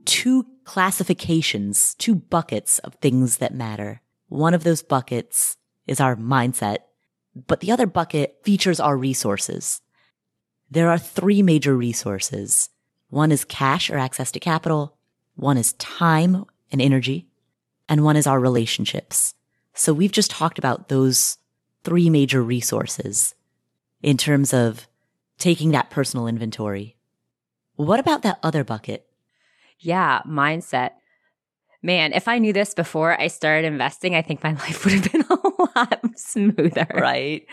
[0.07, 4.01] two classifications, two buckets of things that matter.
[4.29, 6.79] One of those buckets is our mindset,
[7.46, 9.83] but the other bucket features our resources.
[10.70, 12.70] There are three major resources.
[13.11, 14.96] One is cash or access to capital.
[15.35, 17.27] One is time and energy.
[17.88, 19.35] And one is our relationships.
[19.75, 21.38] So we've just talked about those
[21.85, 23.35] three major resources
[24.03, 24.87] in terms of
[25.38, 26.96] taking that personal inventory.
[27.77, 29.07] What about that other bucket?
[29.79, 30.92] Yeah, mindset.
[31.83, 35.12] Man, if I knew this before I started investing, I think my life would have
[35.12, 36.87] been a lot smoother.
[36.95, 37.47] Right.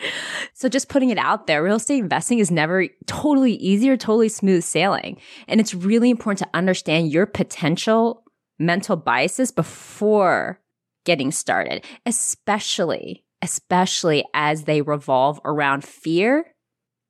[0.53, 4.29] So just putting it out there, real estate investing is never totally easy or totally
[4.29, 5.17] smooth sailing.
[5.47, 8.23] And it's really important to understand your potential
[8.59, 10.59] mental biases before
[11.05, 16.53] getting started, especially, especially as they revolve around fear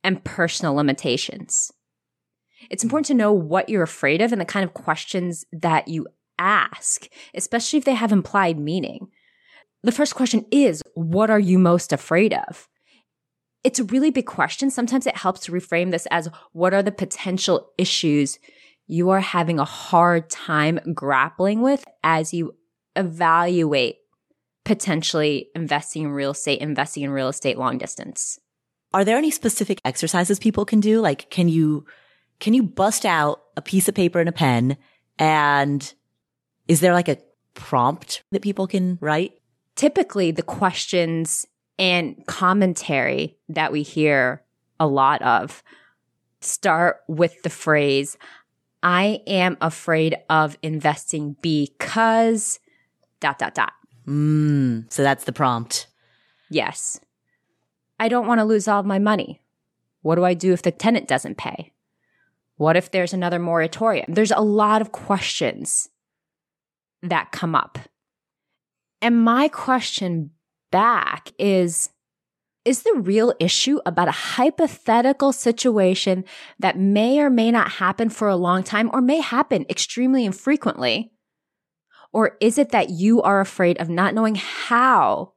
[0.04, 1.72] and personal limitations.
[2.70, 6.08] It's important to know what you're afraid of and the kind of questions that you
[6.40, 9.08] ask, especially if they have implied meaning.
[9.84, 12.68] The first question is, what are you most afraid of?
[13.64, 14.70] It's a really big question.
[14.70, 18.40] Sometimes it helps to reframe this as, what are the potential issues
[18.88, 22.56] you are having a hard time grappling with as you
[22.96, 23.98] evaluate
[24.64, 28.40] potentially investing in real estate, investing in real estate long distance.
[28.94, 31.02] Are there any specific exercises people can do?
[31.02, 31.86] Like, can you,
[32.40, 34.78] can you bust out a piece of paper and a pen
[35.20, 35.94] and
[36.68, 37.18] is there like a
[37.54, 39.40] prompt that people can write?
[39.76, 41.46] Typically the questions
[41.80, 44.44] and commentary that we hear
[44.80, 45.64] a lot of
[46.42, 48.18] start with the phrase,
[48.84, 52.60] I am afraid of investing because
[53.20, 53.74] dot, dot, dot.
[54.08, 55.88] Mm, so that's the prompt.
[56.50, 57.00] Yes.
[58.00, 59.42] I don't want to lose all of my money.
[60.02, 61.74] What do I do if the tenant doesn't pay?
[62.56, 64.14] What if there's another moratorium?
[64.14, 65.90] There's a lot of questions
[67.04, 67.78] that come up.
[69.02, 70.32] And my question
[70.72, 71.90] back is
[72.66, 76.26] Is the real issue about a hypothetical situation
[76.60, 81.12] that may or may not happen for a long time or may happen extremely infrequently?
[82.14, 85.34] Or is it that you are afraid of not knowing how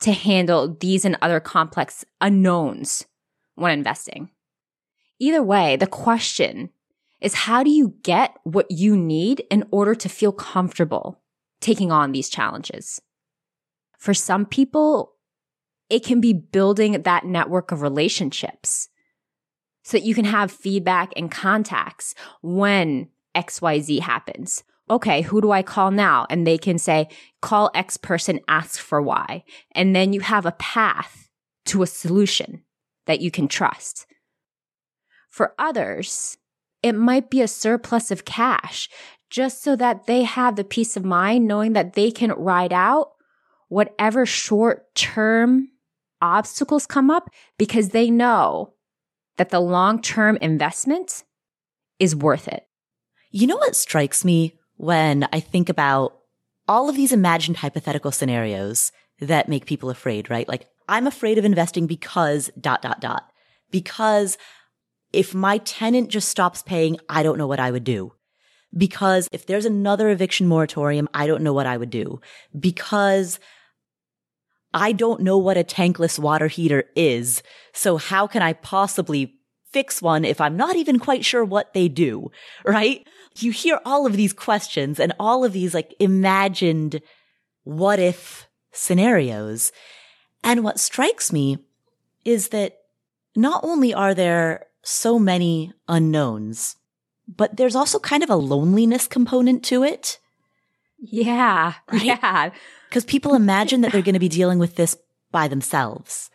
[0.00, 3.06] to handle these and other complex unknowns
[3.54, 4.30] when investing?
[5.18, 6.70] Either way, the question
[7.20, 11.20] is how do you get what you need in order to feel comfortable
[11.60, 13.00] taking on these challenges?
[13.98, 15.12] For some people,
[15.88, 18.88] it can be building that network of relationships
[19.82, 25.62] so that you can have feedback and contacts when XYZ happens okay, who do I
[25.62, 26.26] call now?
[26.28, 27.08] And they can say,
[27.40, 29.44] call X person, ask for Y.
[29.72, 31.30] And then you have a path
[31.66, 32.64] to a solution
[33.06, 34.06] that you can trust.
[35.28, 36.36] For others,
[36.82, 38.88] it might be a surplus of cash
[39.28, 43.12] just so that they have the peace of mind knowing that they can ride out
[43.68, 45.68] whatever short term
[46.20, 48.74] obstacles come up because they know
[49.36, 51.24] that the long term investment
[51.98, 52.66] is worth it.
[53.30, 56.18] You know what strikes me when I think about
[56.66, 60.48] all of these imagined hypothetical scenarios that make people afraid, right?
[60.48, 63.30] Like, I'm afraid of investing because dot, dot, dot.
[63.70, 64.36] Because
[65.12, 68.12] if my tenant just stops paying, I don't know what I would do.
[68.76, 72.20] Because if there's another eviction moratorium, I don't know what I would do.
[72.58, 73.40] Because
[74.72, 77.42] I don't know what a tankless water heater is.
[77.72, 79.34] So how can I possibly
[79.72, 82.30] fix one if I'm not even quite sure what they do?
[82.64, 83.06] Right?
[83.38, 87.00] You hear all of these questions and all of these like imagined
[87.64, 89.72] what if scenarios.
[90.44, 91.58] And what strikes me
[92.24, 92.78] is that
[93.34, 96.76] not only are there so many unknowns,
[97.28, 100.18] but there's also kind of a loneliness component to it.
[100.98, 101.74] Yeah.
[101.90, 102.02] Right?
[102.02, 102.50] Yeah.
[102.88, 104.96] Because people imagine that they're going to be dealing with this
[105.30, 106.30] by themselves,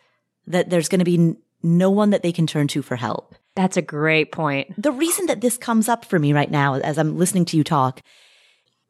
[0.46, 3.34] that there's going to be n- no one that they can turn to for help.
[3.54, 4.80] That's a great point.
[4.80, 7.64] The reason that this comes up for me right now, as I'm listening to you
[7.64, 8.02] talk,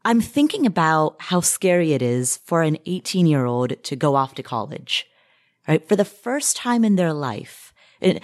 [0.04, 4.34] I'm thinking about how scary it is for an 18 year old to go off
[4.36, 5.06] to college,
[5.66, 5.86] right?
[5.86, 7.65] For the first time in their life.
[8.00, 8.20] And,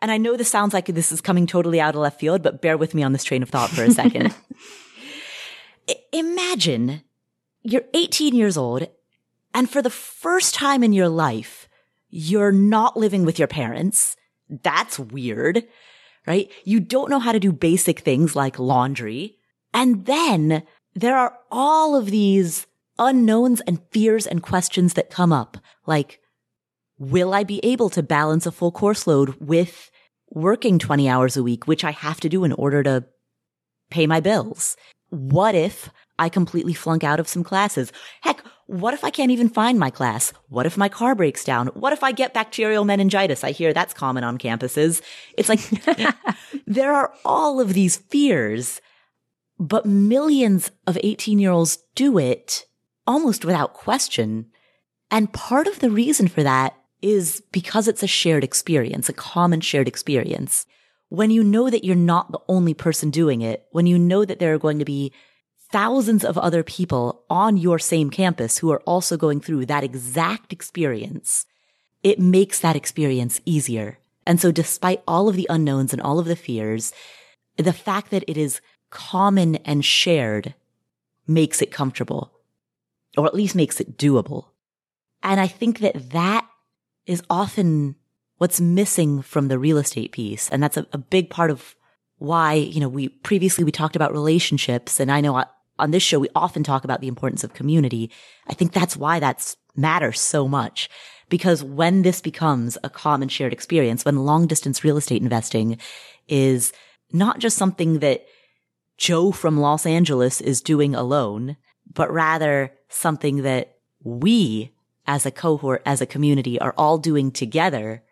[0.00, 2.60] and I know this sounds like this is coming totally out of left field, but
[2.60, 4.34] bear with me on this train of thought for a second.
[6.12, 7.02] Imagine
[7.62, 8.88] you're 18 years old
[9.56, 11.66] and for the first time in your life,
[12.10, 14.14] you're not living with your parents.
[14.50, 15.64] That's weird,
[16.26, 16.50] right?
[16.64, 19.38] You don't know how to do basic things like laundry.
[19.72, 20.62] And then
[20.94, 22.66] there are all of these
[22.98, 25.56] unknowns and fears and questions that come up.
[25.86, 26.20] Like,
[26.98, 29.90] will I be able to balance a full course load with
[30.30, 33.04] working 20 hours a week, which I have to do in order to
[33.90, 34.76] pay my bills?
[35.10, 37.92] What if I completely flunk out of some classes.
[38.22, 40.32] Heck, what if I can't even find my class?
[40.48, 41.68] What if my car breaks down?
[41.68, 43.44] What if I get bacterial meningitis?
[43.44, 45.02] I hear that's common on campuses.
[45.36, 45.60] It's like
[46.66, 48.80] there are all of these fears,
[49.58, 52.64] but millions of 18 year olds do it
[53.06, 54.46] almost without question.
[55.10, 59.60] And part of the reason for that is because it's a shared experience, a common
[59.60, 60.66] shared experience.
[61.08, 64.40] When you know that you're not the only person doing it, when you know that
[64.40, 65.12] there are going to be
[65.70, 70.52] thousands of other people on your same campus who are also going through that exact
[70.52, 71.46] experience,
[72.02, 73.98] it makes that experience easier.
[74.26, 76.92] And so despite all of the unknowns and all of the fears,
[77.56, 80.54] the fact that it is common and shared
[81.28, 82.32] makes it comfortable
[83.16, 84.46] or at least makes it doable.
[85.22, 86.46] And I think that that
[87.06, 87.96] is often
[88.38, 90.48] what's missing from the real estate piece.
[90.50, 91.74] And that's a, a big part of
[92.18, 95.44] why, you know, we previously we talked about relationships and I know
[95.78, 98.10] on this show, we often talk about the importance of community.
[98.46, 100.88] I think that's why that's matters so much.
[101.28, 105.78] Because when this becomes a common shared experience, when long distance real estate investing
[106.28, 106.72] is
[107.12, 108.26] not just something that
[108.96, 111.56] Joe from Los Angeles is doing alone,
[111.92, 114.72] but rather something that we
[115.06, 118.02] as a cohort, as a community are all doing together,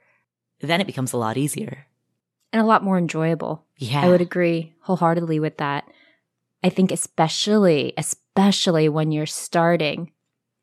[0.61, 1.87] then it becomes a lot easier.
[2.52, 3.64] And a lot more enjoyable.
[3.78, 4.02] Yeah.
[4.02, 5.85] I would agree wholeheartedly with that.
[6.62, 10.12] I think especially, especially when you're starting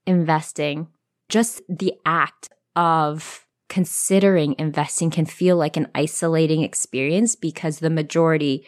[0.07, 0.87] investing,
[1.29, 8.65] just the act of considering investing can feel like an isolating experience because the majority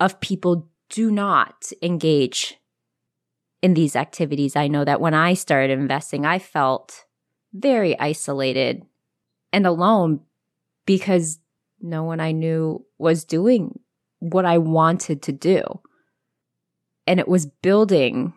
[0.00, 2.56] of people do not engage
[3.64, 4.56] in these activities.
[4.56, 7.06] I know that when I started investing, I felt
[7.54, 8.82] very isolated
[9.54, 10.20] and alone
[10.84, 11.38] because
[11.80, 13.80] no one I knew was doing
[14.18, 15.62] what I wanted to do.
[17.06, 18.34] And it was building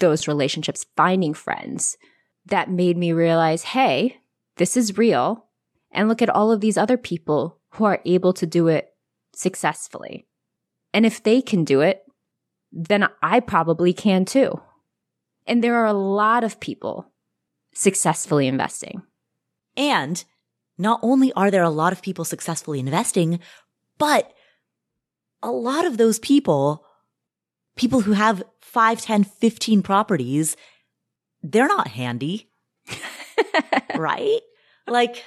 [0.00, 1.96] those relationships, finding friends
[2.44, 4.18] that made me realize, hey,
[4.58, 5.46] this is real.
[5.90, 8.90] And look at all of these other people who are able to do it
[9.34, 10.26] successfully.
[10.92, 12.01] And if they can do it,
[12.72, 14.60] then I probably can too.
[15.46, 17.12] And there are a lot of people
[17.74, 19.02] successfully investing.
[19.76, 20.24] And
[20.78, 23.40] not only are there a lot of people successfully investing,
[23.98, 24.32] but
[25.42, 26.84] a lot of those people,
[27.76, 30.56] people who have 5, 10, 15 properties,
[31.42, 32.48] they're not handy.
[33.96, 34.40] right?
[34.86, 35.24] Like,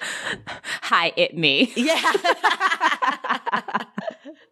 [0.82, 1.72] hi, it me.
[1.76, 2.11] Yeah.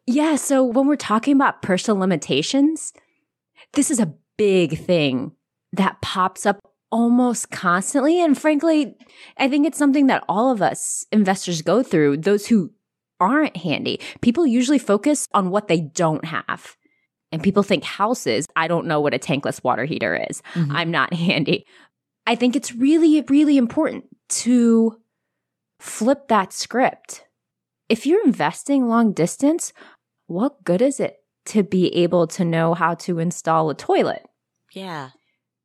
[0.06, 0.36] yeah.
[0.36, 2.94] So when we're talking about personal limitations,
[3.74, 5.32] this is a big thing
[5.74, 6.60] that pops up
[6.92, 8.22] almost constantly.
[8.22, 8.96] And frankly,
[9.38, 12.72] I think it's something that all of us investors go through, those who
[13.20, 14.00] aren't handy.
[14.22, 16.76] People usually focus on what they don't have.
[17.32, 20.44] And people think houses, I don't know what a tankless water heater is.
[20.54, 20.76] Mm-hmm.
[20.76, 21.66] I'm not handy.
[22.28, 25.02] I think it's really, really important to
[25.80, 27.26] flip that script.
[27.90, 29.74] If you're investing long distance,
[30.28, 34.26] what good is it to be able to know how to install a toilet?
[34.72, 35.10] Yeah.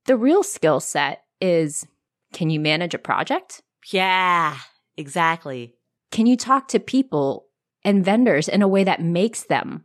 [0.06, 1.86] The real skill set is
[2.32, 3.62] Can you manage a project?
[3.90, 4.56] Yeah,
[4.96, 5.74] exactly.
[6.10, 7.46] Can you talk to people
[7.84, 9.84] and vendors in a way that makes them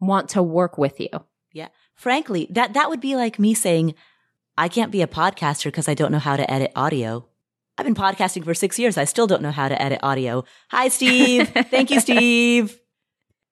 [0.00, 1.08] want to work with you?
[1.52, 1.68] Yeah.
[1.94, 3.94] Frankly, that, that would be like me saying,
[4.58, 7.26] I can't be a podcaster because I don't know how to edit audio.
[7.78, 8.96] I've been podcasting for six years.
[8.96, 10.44] I still don't know how to edit audio.
[10.70, 11.48] Hi, Steve.
[11.70, 12.78] Thank you, Steve.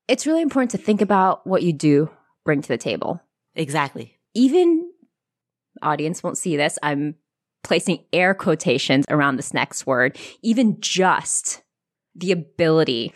[0.09, 2.11] It's really important to think about what you do
[2.44, 3.20] bring to the table.
[3.55, 4.18] Exactly.
[4.34, 4.90] Even
[5.82, 6.78] audience won't see this.
[6.82, 7.14] I'm
[7.62, 10.18] placing air quotations around this next word.
[10.42, 11.62] Even just
[12.14, 13.12] the ability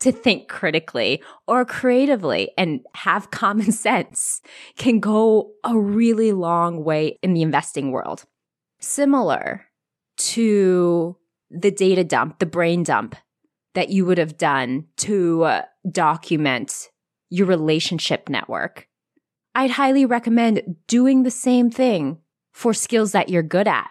[0.00, 4.40] to think critically or creatively and have common sense
[4.76, 8.24] can go a really long way in the investing world.
[8.80, 9.66] Similar
[10.16, 11.16] to
[11.50, 13.16] the data dump, the brain dump
[13.74, 16.90] that you would have done to uh, document
[17.30, 18.88] your relationship network.
[19.54, 22.18] I'd highly recommend doing the same thing
[22.52, 23.88] for skills that you're good at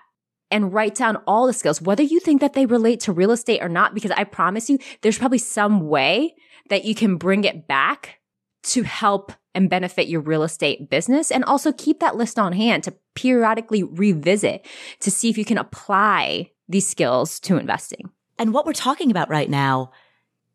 [0.51, 3.61] and write down all the skills, whether you think that they relate to real estate
[3.61, 6.35] or not, because I promise you, there's probably some way
[6.69, 8.19] that you can bring it back
[8.63, 11.31] to help and benefit your real estate business.
[11.31, 14.65] And also keep that list on hand to periodically revisit
[14.99, 18.09] to see if you can apply these skills to investing.
[18.37, 19.91] And what we're talking about right now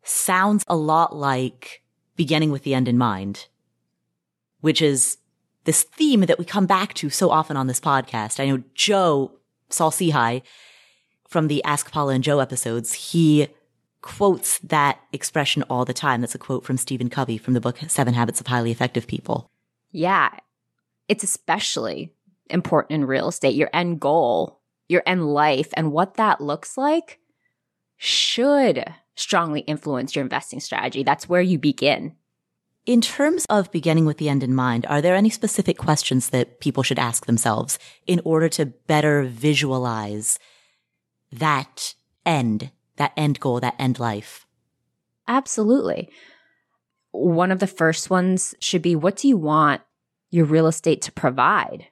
[0.09, 1.82] sounds a lot like
[2.16, 3.46] beginning with the end in mind,
[4.61, 5.18] which is
[5.64, 8.40] this theme that we come back to so often on this podcast.
[8.40, 9.32] I know Joe
[9.70, 10.42] Saul Sehy
[11.28, 13.48] from the Ask Paula and Joe episodes, he
[14.00, 16.20] quotes that expression all the time.
[16.20, 19.50] That's a quote from Stephen Covey from the book Seven Habits of Highly Effective People.
[19.92, 20.30] Yeah.
[21.09, 22.12] It's especially
[22.48, 23.54] important in real estate.
[23.54, 27.18] Your end goal, your end life, and what that looks like
[27.98, 28.84] should
[29.18, 31.02] strongly influence your investing strategy.
[31.02, 32.14] That's where you begin.
[32.86, 36.60] In terms of beginning with the end in mind, are there any specific questions that
[36.60, 40.38] people should ask themselves in order to better visualize
[41.30, 41.94] that
[42.24, 44.46] end, that end goal, that end life?
[45.26, 46.08] Absolutely.
[47.10, 49.82] One of the first ones should be what do you want
[50.30, 51.88] your real estate to provide?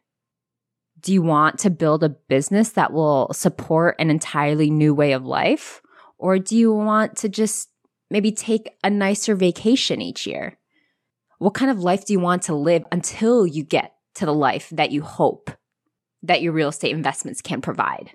[1.01, 5.27] Do you want to build a business that will support an entirely new way of
[5.27, 5.83] life?
[6.19, 7.69] Or do you want to just
[8.11, 10.59] maybe take a nicer vacation each year?
[11.39, 14.71] What kind of life do you want to live until you get to the life
[14.71, 15.51] that you hope
[16.23, 18.13] that your real estate investments can provide?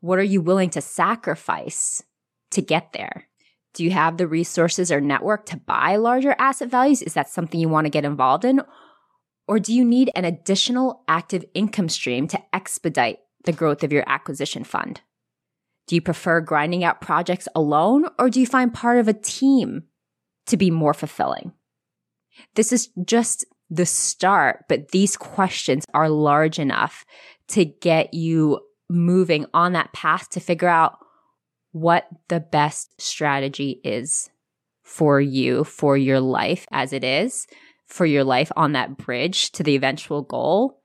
[0.00, 2.02] What are you willing to sacrifice
[2.50, 3.28] to get there?
[3.74, 7.02] Do you have the resources or network to buy larger asset values?
[7.02, 8.60] Is that something you want to get involved in?
[9.46, 14.04] Or do you need an additional active income stream to expedite the growth of your
[14.06, 15.00] acquisition fund?
[15.86, 19.84] Do you prefer grinding out projects alone or do you find part of a team
[20.46, 21.52] to be more fulfilling?
[22.54, 27.04] This is just the start, but these questions are large enough
[27.48, 30.98] to get you moving on that path to figure out
[31.72, 34.30] what the best strategy is
[34.82, 37.46] for you, for your life as it is,
[37.86, 40.82] for your life on that bridge to the eventual goal,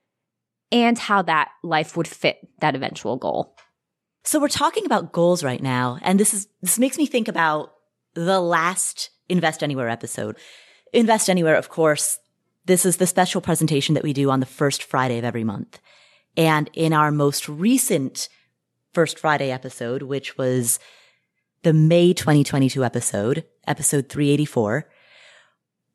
[0.71, 3.55] and how that life would fit that eventual goal.
[4.24, 7.74] So we're talking about goals right now, and this is this makes me think about
[8.13, 10.38] the last Invest Anywhere episode.
[10.93, 12.20] Invest Anywhere, of course,
[12.65, 15.80] this is the special presentation that we do on the first Friday of every month.
[16.36, 18.30] And in our most recent
[18.93, 20.80] first Friday episode, which was
[21.63, 24.89] the May 2022 episode, episode 384,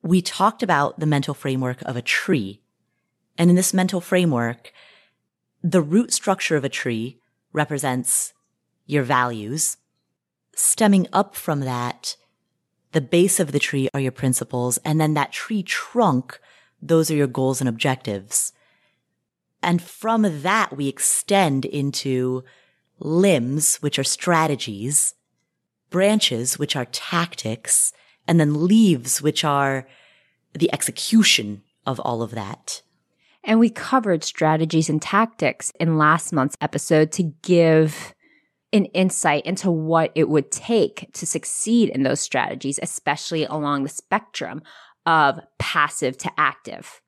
[0.03, 2.61] we talked about the mental framework of a tree.
[3.39, 4.73] And in this mental framework,
[5.63, 7.21] the root structure of a tree
[7.55, 8.35] represents
[8.85, 9.79] your values.
[10.55, 12.17] Stemming up from that
[12.95, 14.79] the base of the tree are your principles.
[14.85, 16.39] And then that tree trunk,
[16.81, 18.53] those are your goals and objectives.
[19.63, 22.45] And from that, we extend into
[23.01, 25.15] limbs, which are strategies,
[25.91, 27.93] branches, which are tactics,
[28.29, 29.89] and then leaves, which are
[30.53, 32.83] the execution of all of that.
[33.45, 38.15] And we covered strategies and tactics in last month's episode to give
[38.73, 43.89] an insight into what it would take to succeed in those strategies, especially along the
[43.89, 44.63] spectrum
[45.07, 47.01] of passive to active.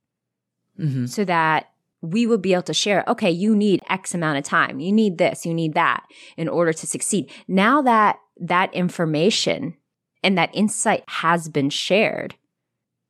[0.78, 1.06] Mm-hmm.
[1.06, 1.70] So that
[2.02, 4.78] we would be able to share, okay, you need X amount of time.
[4.78, 6.04] You need this, you need that
[6.36, 7.30] in order to succeed.
[7.48, 9.74] Now that that information
[10.22, 12.34] and that insight has been shared,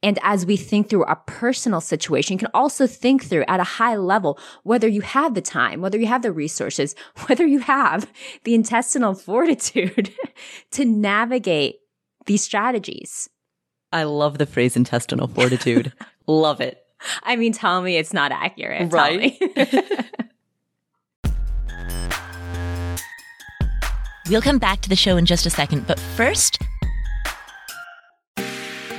[0.07, 3.65] and as we think through our personal situation, you can also think through at a
[3.65, 6.95] high level whether you have the time, whether you have the resources,
[7.27, 8.09] whether you have
[8.45, 10.15] the intestinal fortitude
[10.71, 11.81] to navigate
[12.27, 13.29] these strategies.
[13.93, 15.93] I love the phrase intestinal fortitude.
[16.29, 16.85] love it.
[17.25, 18.93] I mean, tell me it's not accurate.
[18.93, 19.37] Right.
[24.29, 26.59] We'll come back to the show in just a second, but first,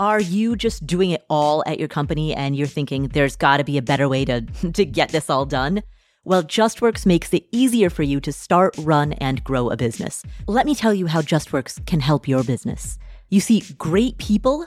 [0.00, 3.64] Are you just doing it all at your company and you're thinking there's got to
[3.64, 4.42] be a better way to,
[4.72, 5.82] to get this all done?
[6.22, 10.22] Well, JustWorks makes it easier for you to start, run, and grow a business.
[10.46, 12.96] Let me tell you how JustWorks can help your business.
[13.28, 14.66] You see, great people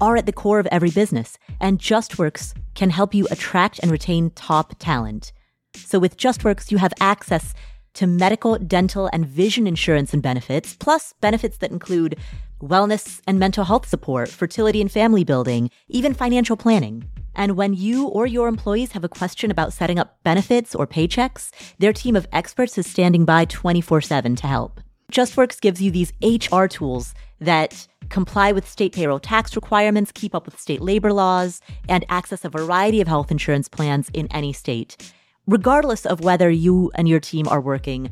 [0.00, 4.30] are at the core of every business, and JustWorks can help you attract and retain
[4.30, 5.32] top talent.
[5.74, 7.52] So with JustWorks, you have access
[7.94, 12.16] to medical, dental, and vision insurance and benefits, plus benefits that include
[12.60, 17.04] wellness and mental health support, fertility and family building, even financial planning.
[17.34, 21.50] And when you or your employees have a question about setting up benefits or paychecks,
[21.78, 24.80] their team of experts is standing by 24 7 to help.
[25.12, 30.44] JustWorks gives you these HR tools that comply with state payroll tax requirements, keep up
[30.44, 35.12] with state labor laws, and access a variety of health insurance plans in any state,
[35.50, 38.08] regardless of whether you and your team are working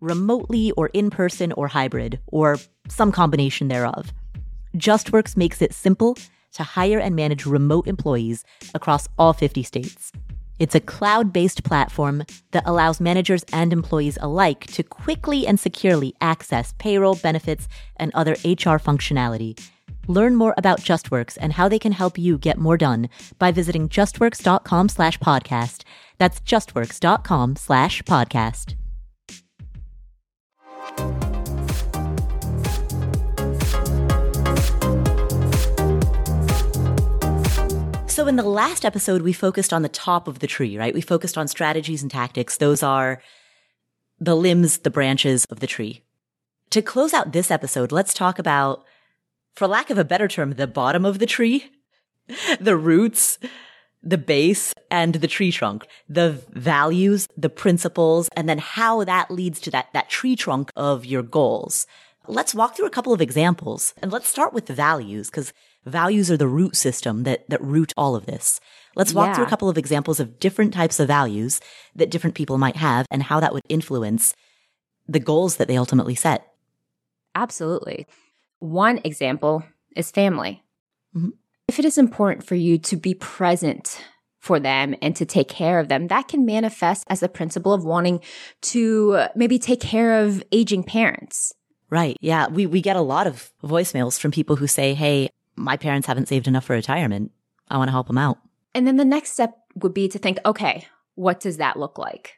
[0.00, 4.12] remotely or in person or hybrid, or some combination thereof.
[4.76, 6.18] JustWorks makes it simple
[6.52, 10.12] to hire and manage remote employees across all 50 states.
[10.58, 16.14] It's a cloud based platform that allows managers and employees alike to quickly and securely
[16.20, 19.58] access payroll, benefits, and other HR functionality.
[20.06, 23.88] Learn more about JustWorks and how they can help you get more done by visiting
[23.88, 25.82] justworks.com slash podcast.
[26.18, 28.74] That's justworks.com slash podcast.
[38.12, 40.92] So, in the last episode, we focused on the top of the tree, right?
[40.92, 42.58] We focused on strategies and tactics.
[42.58, 43.22] Those are
[44.20, 46.02] the limbs, the branches of the tree.
[46.70, 48.84] To close out this episode, let's talk about,
[49.54, 51.70] for lack of a better term, the bottom of the tree,
[52.60, 53.38] the roots,
[54.02, 59.60] the base, and the tree trunk, the values, the principles, and then how that leads
[59.60, 61.86] to that, that tree trunk of your goals.
[62.26, 65.52] Let's walk through a couple of examples and let's start with the values because
[65.84, 68.60] values are the root system that, that root all of this.
[68.94, 69.34] Let's walk yeah.
[69.34, 71.60] through a couple of examples of different types of values
[71.96, 74.34] that different people might have and how that would influence
[75.08, 76.46] the goals that they ultimately set.
[77.34, 78.06] Absolutely.
[78.62, 79.64] One example
[79.96, 80.62] is family.
[81.16, 81.30] Mm-hmm.
[81.66, 84.00] If it is important for you to be present
[84.38, 87.84] for them and to take care of them, that can manifest as a principle of
[87.84, 88.20] wanting
[88.60, 91.52] to maybe take care of aging parents.
[91.90, 92.16] Right.
[92.20, 92.46] Yeah.
[92.46, 96.28] We, we get a lot of voicemails from people who say, Hey, my parents haven't
[96.28, 97.32] saved enough for retirement.
[97.66, 98.38] I want to help them out.
[98.76, 100.86] And then the next step would be to think, okay,
[101.16, 102.34] what does that look like?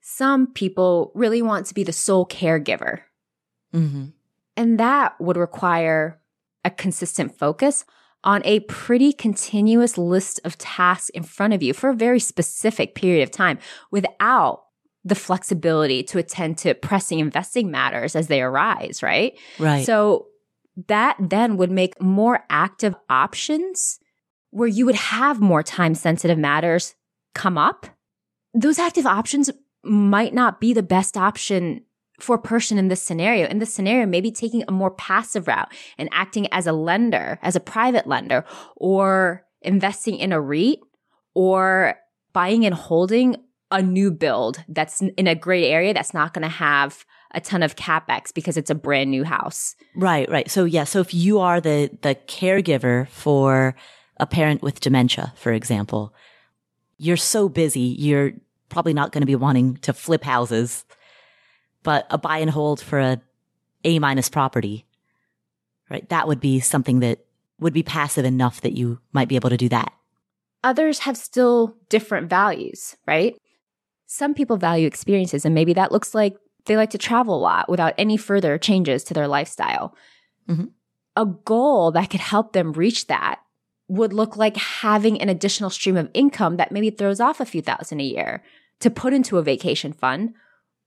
[0.00, 3.00] Some people really want to be the sole caregiver.
[3.74, 4.10] Mm-hmm.
[4.58, 6.20] And that would require
[6.64, 7.84] a consistent focus
[8.24, 12.96] on a pretty continuous list of tasks in front of you for a very specific
[12.96, 13.60] period of time
[13.92, 14.64] without
[15.04, 19.38] the flexibility to attend to pressing investing matters as they arise, right?
[19.60, 19.86] Right.
[19.86, 20.26] So
[20.88, 24.00] that then would make more active options
[24.50, 26.96] where you would have more time sensitive matters
[27.32, 27.86] come up.
[28.54, 29.50] Those active options
[29.84, 31.84] might not be the best option
[32.18, 33.46] for a person in this scenario.
[33.46, 37.56] In this scenario, maybe taking a more passive route and acting as a lender, as
[37.56, 38.44] a private lender,
[38.76, 40.80] or investing in a REIT,
[41.34, 41.94] or
[42.32, 43.36] buying and holding
[43.70, 47.62] a new build that's in a great area that's not going to have a ton
[47.62, 49.76] of capex because it's a brand new house.
[49.94, 50.50] Right, right.
[50.50, 53.74] So yeah, so if you are the the caregiver for
[54.16, 56.14] a parent with dementia, for example,
[56.96, 58.32] you're so busy, you're
[58.68, 60.84] probably not going to be wanting to flip houses,
[61.82, 63.20] but a buy and hold for a
[63.84, 64.86] A minus property,
[65.90, 66.08] right?
[66.08, 67.24] That would be something that
[67.60, 69.92] would be passive enough that you might be able to do that.
[70.64, 73.36] Others have still different values, right?
[74.06, 77.68] Some people value experiences, and maybe that looks like they like to travel a lot
[77.68, 79.94] without any further changes to their lifestyle.
[80.48, 80.64] Mm-hmm.
[81.14, 83.40] a goal that could help them reach that
[83.88, 87.60] would look like having an additional stream of income that maybe throws off a few
[87.60, 88.42] thousand a year
[88.80, 90.32] to put into a vacation fund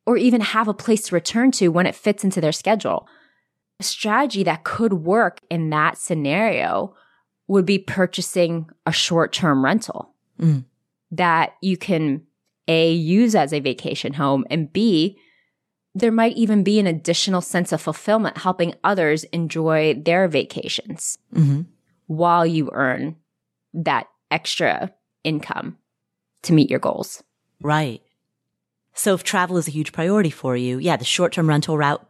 [0.06, 3.08] or even have a place to return to when it fits into their schedule.
[3.80, 6.96] A strategy that could work in that scenario
[7.48, 10.64] would be purchasing a short term rental mm.
[11.12, 12.24] that you can
[12.68, 15.18] A, use as a vacation home, and B,
[15.94, 21.62] there might even be an additional sense of fulfillment helping others enjoy their vacations mm-hmm.
[22.08, 23.18] while you earn
[23.74, 24.94] that extra
[25.24, 25.78] income
[26.44, 27.24] to meet your goals.
[27.62, 28.02] Right.
[28.94, 32.06] So if travel is a huge priority for you, yeah, the short term rental route,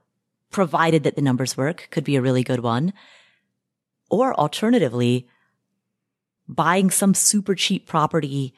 [0.50, 2.94] provided that the numbers work, could be a really good one.
[4.10, 5.28] Or alternatively,
[6.48, 8.54] buying some super cheap property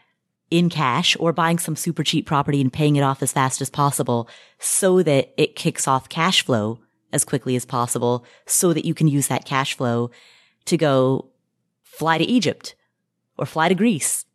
[0.50, 3.70] in cash or buying some super cheap property and paying it off as fast as
[3.70, 4.28] possible
[4.60, 6.80] so that it kicks off cash flow
[7.12, 10.10] as quickly as possible so that you can use that cash flow
[10.66, 11.30] to go
[11.84, 12.76] fly to Egypt
[13.38, 14.26] or fly to Greece.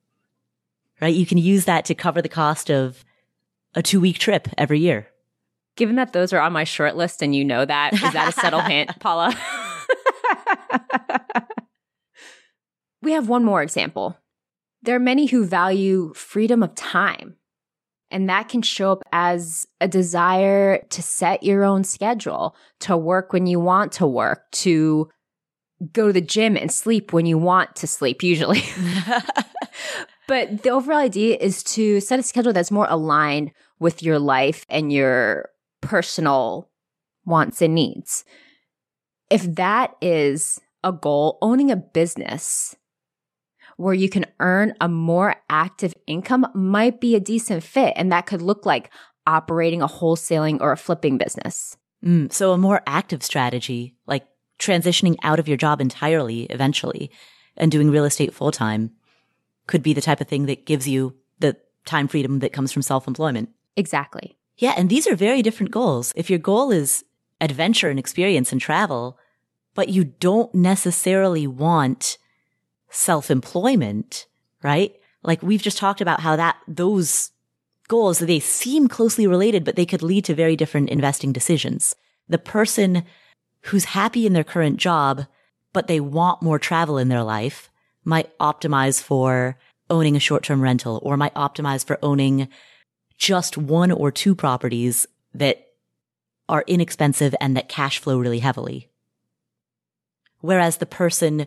[1.00, 1.14] Right?
[1.14, 3.04] You can use that to cover the cost of
[3.78, 5.06] a two week trip every year.
[5.76, 8.32] Given that those are on my short list and you know that, is that a
[8.32, 9.32] subtle hint, Paula?
[13.02, 14.18] we have one more example.
[14.82, 17.36] There are many who value freedom of time.
[18.10, 23.32] And that can show up as a desire to set your own schedule, to work
[23.32, 25.08] when you want to work, to
[25.92, 28.62] go to the gym and sleep when you want to sleep, usually.
[30.26, 34.64] but the overall idea is to set a schedule that's more aligned with your life
[34.68, 35.50] and your
[35.80, 36.70] personal
[37.24, 38.24] wants and needs.
[39.30, 42.76] If that is a goal, owning a business
[43.76, 47.92] where you can earn a more active income might be a decent fit.
[47.96, 48.90] And that could look like
[49.26, 51.76] operating a wholesaling or a flipping business.
[52.04, 54.26] Mm, so a more active strategy, like
[54.58, 57.10] transitioning out of your job entirely eventually
[57.56, 58.90] and doing real estate full time
[59.66, 62.82] could be the type of thing that gives you the time freedom that comes from
[62.82, 63.50] self employment.
[63.78, 64.36] Exactly.
[64.56, 64.74] Yeah.
[64.76, 66.12] And these are very different goals.
[66.16, 67.04] If your goal is
[67.40, 69.16] adventure and experience and travel,
[69.74, 72.18] but you don't necessarily want
[72.90, 74.26] self employment,
[74.62, 74.94] right?
[75.22, 77.30] Like we've just talked about how that, those
[77.86, 81.94] goals, they seem closely related, but they could lead to very different investing decisions.
[82.28, 83.04] The person
[83.62, 85.26] who's happy in their current job,
[85.72, 87.70] but they want more travel in their life
[88.04, 89.56] might optimize for
[89.88, 92.48] owning a short term rental or might optimize for owning
[93.18, 95.66] just one or two properties that
[96.48, 98.88] are inexpensive and that cash flow really heavily.
[100.40, 101.46] Whereas the person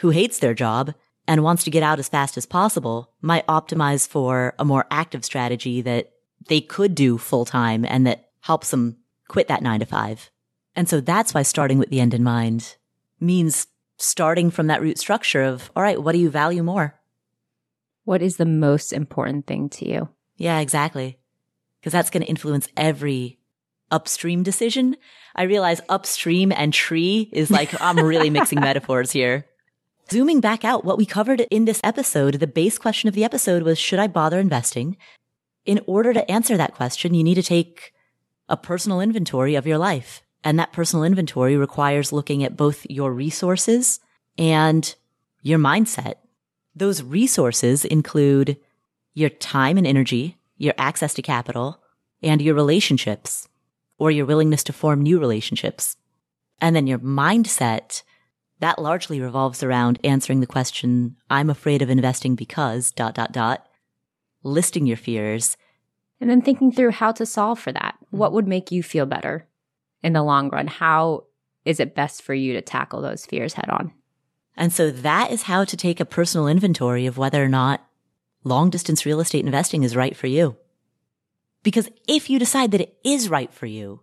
[0.00, 0.94] who hates their job
[1.26, 5.24] and wants to get out as fast as possible might optimize for a more active
[5.24, 6.12] strategy that
[6.46, 8.96] they could do full time and that helps them
[9.28, 10.30] quit that nine to five.
[10.74, 12.76] And so that's why starting with the end in mind
[13.20, 13.66] means
[13.98, 16.94] starting from that root structure of, all right, what do you value more?
[18.04, 20.08] What is the most important thing to you?
[20.38, 21.18] Yeah, exactly.
[21.80, 23.38] Because that's going to influence every
[23.90, 24.96] upstream decision.
[25.34, 29.44] I realize upstream and tree is like, I'm really mixing metaphors here.
[30.10, 33.62] Zooming back out, what we covered in this episode, the base question of the episode
[33.62, 34.96] was, should I bother investing?
[35.66, 37.92] In order to answer that question, you need to take
[38.48, 40.22] a personal inventory of your life.
[40.42, 44.00] And that personal inventory requires looking at both your resources
[44.38, 44.94] and
[45.42, 46.14] your mindset.
[46.74, 48.56] Those resources include
[49.14, 51.80] your time and energy, your access to capital,
[52.22, 53.48] and your relationships
[53.98, 55.96] or your willingness to form new relationships.
[56.60, 58.02] And then your mindset
[58.60, 63.66] that largely revolves around answering the question, I'm afraid of investing because dot, dot, dot,
[64.42, 65.56] listing your fears.
[66.20, 67.94] And then thinking through how to solve for that.
[67.94, 68.16] Mm-hmm.
[68.16, 69.46] What would make you feel better
[70.02, 70.66] in the long run?
[70.66, 71.24] How
[71.64, 73.92] is it best for you to tackle those fears head on?
[74.56, 77.87] And so that is how to take a personal inventory of whether or not
[78.48, 80.56] long distance real estate investing is right for you.
[81.62, 84.00] Because if you decide that it is right for you,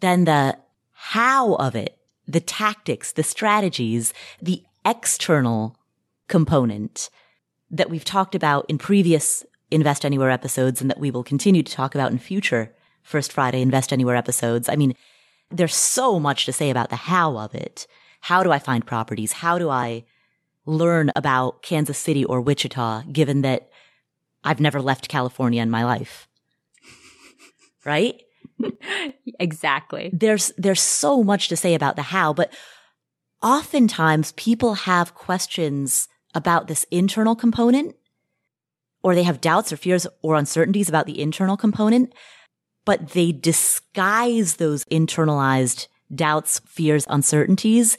[0.00, 0.58] then the
[0.92, 1.96] how of it
[2.28, 5.76] the tactics, the strategies, the external
[6.28, 7.08] component
[7.70, 11.72] that we've talked about in previous Invest Anywhere episodes and that we will continue to
[11.72, 12.72] talk about in future
[13.02, 14.68] First Friday Invest Anywhere episodes.
[14.68, 14.94] I mean,
[15.50, 17.86] there's so much to say about the how of it.
[18.22, 19.32] How do I find properties?
[19.32, 20.04] How do I
[20.66, 23.70] learn about Kansas City or Wichita, given that
[24.44, 26.28] I've never left California in my life?
[27.84, 28.20] right?
[29.38, 30.10] exactly.
[30.12, 32.52] There's there's so much to say about the how, but
[33.42, 37.94] oftentimes people have questions about this internal component
[39.02, 42.12] or they have doubts or fears or uncertainties about the internal component,
[42.84, 47.98] but they disguise those internalized doubts, fears, uncertainties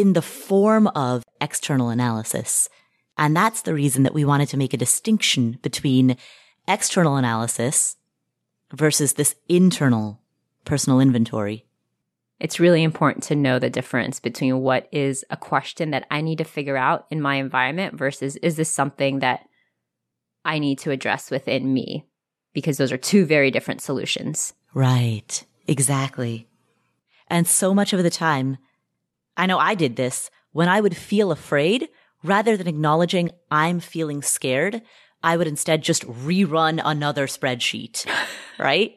[0.00, 2.68] in the form of external analysis.
[3.16, 6.16] And that's the reason that we wanted to make a distinction between
[6.66, 7.96] external analysis
[8.72, 10.20] versus this internal
[10.64, 11.64] personal inventory.
[12.40, 16.38] It's really important to know the difference between what is a question that I need
[16.38, 19.46] to figure out in my environment versus is this something that
[20.44, 22.06] I need to address within me?
[22.52, 24.54] Because those are two very different solutions.
[24.74, 25.44] Right.
[25.66, 26.48] Exactly.
[27.28, 28.58] And so much of the time,
[29.36, 31.88] I know I did this when I would feel afraid
[32.22, 34.82] rather than acknowledging I'm feeling scared.
[35.22, 38.06] I would instead just rerun another spreadsheet,
[38.58, 38.94] right?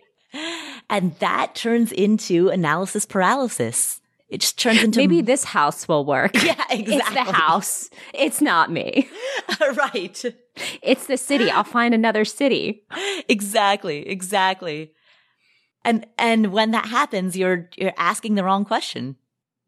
[0.90, 4.02] And that turns into analysis paralysis.
[4.30, 6.32] It just turns into maybe this house will work.
[6.44, 6.96] Yeah, exactly.
[6.98, 7.90] It's the house.
[8.14, 9.10] It's not me.
[9.76, 10.24] right.
[10.82, 11.50] It's the city.
[11.50, 12.84] I'll find another city.
[13.30, 14.08] Exactly.
[14.08, 14.92] Exactly.
[15.86, 19.16] And and when that happens, you're you're asking the wrong question.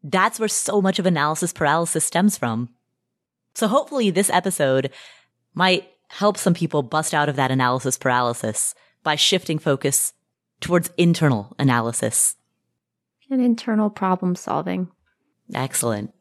[0.02, 2.70] That's where so much of analysis paralysis stems from.
[3.54, 4.90] So hopefully this episode
[5.54, 10.12] might help some people bust out of that analysis paralysis by shifting focus
[10.60, 12.36] towards internal analysis
[13.30, 14.88] and internal problem solving.
[15.54, 16.12] Excellent.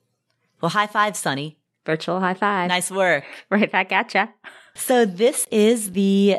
[0.61, 1.57] Well, high five, Sunny.
[1.85, 2.69] Virtual high five.
[2.69, 3.23] Nice work.
[3.49, 4.27] Right back at ya.
[4.75, 6.37] So this is the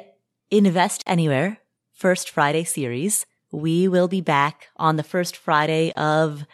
[0.51, 1.59] Invest Anywhere
[1.93, 3.27] First Friday series.
[3.53, 6.47] We will be back on the first Friday of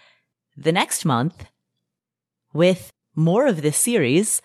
[0.57, 1.47] the next month
[2.53, 4.41] with more of this series.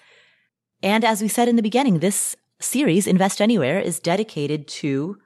[0.83, 5.17] And as we said in the beginning, this series, Invest Anywhere, is dedicated to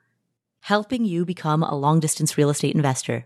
[0.61, 3.25] helping you become a long distance real estate investor.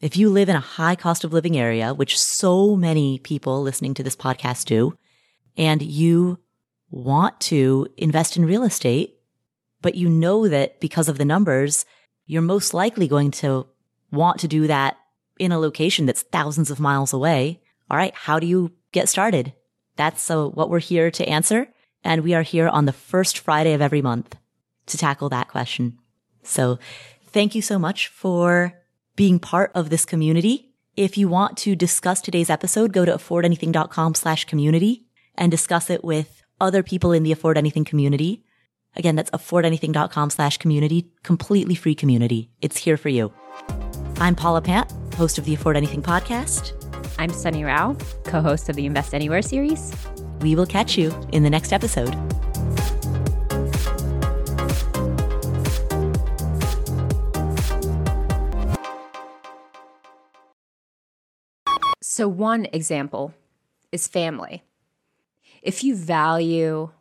[0.00, 3.94] If you live in a high cost of living area, which so many people listening
[3.94, 4.96] to this podcast do,
[5.56, 6.38] and you
[6.90, 9.16] want to invest in real estate,
[9.82, 11.84] but you know that because of the numbers,
[12.26, 13.66] you're most likely going to
[14.10, 14.96] want to do that
[15.40, 17.60] in a location that's thousands of miles away.
[17.90, 18.14] All right.
[18.14, 19.54] How do you get started?
[19.96, 21.68] That's uh, what we're here to answer.
[22.04, 24.36] And we are here on the first Friday of every month
[24.86, 25.98] to tackle that question.
[26.42, 26.78] So
[27.26, 28.74] thank you so much for
[29.16, 30.72] being part of this community.
[30.96, 36.04] If you want to discuss today's episode, go to affordanything.com slash community and discuss it
[36.04, 38.44] with other people in the Afford Anything community.
[38.96, 42.50] Again, that's affordanything.com slash community, completely free community.
[42.60, 43.32] It's here for you.
[44.18, 46.72] I'm Paula Pant, host of the Afford Anything podcast.
[47.18, 47.94] I'm Sunny Rao,
[48.24, 49.94] co host of the Invest Anywhere series.
[50.40, 52.16] We will catch you in the next episode.
[62.00, 63.34] So, one example
[63.92, 64.62] is family.
[65.60, 66.92] If you value,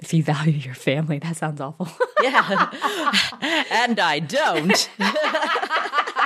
[0.00, 1.90] if you value your family, that sounds awful.
[2.22, 2.70] yeah.
[3.70, 4.88] and I don't.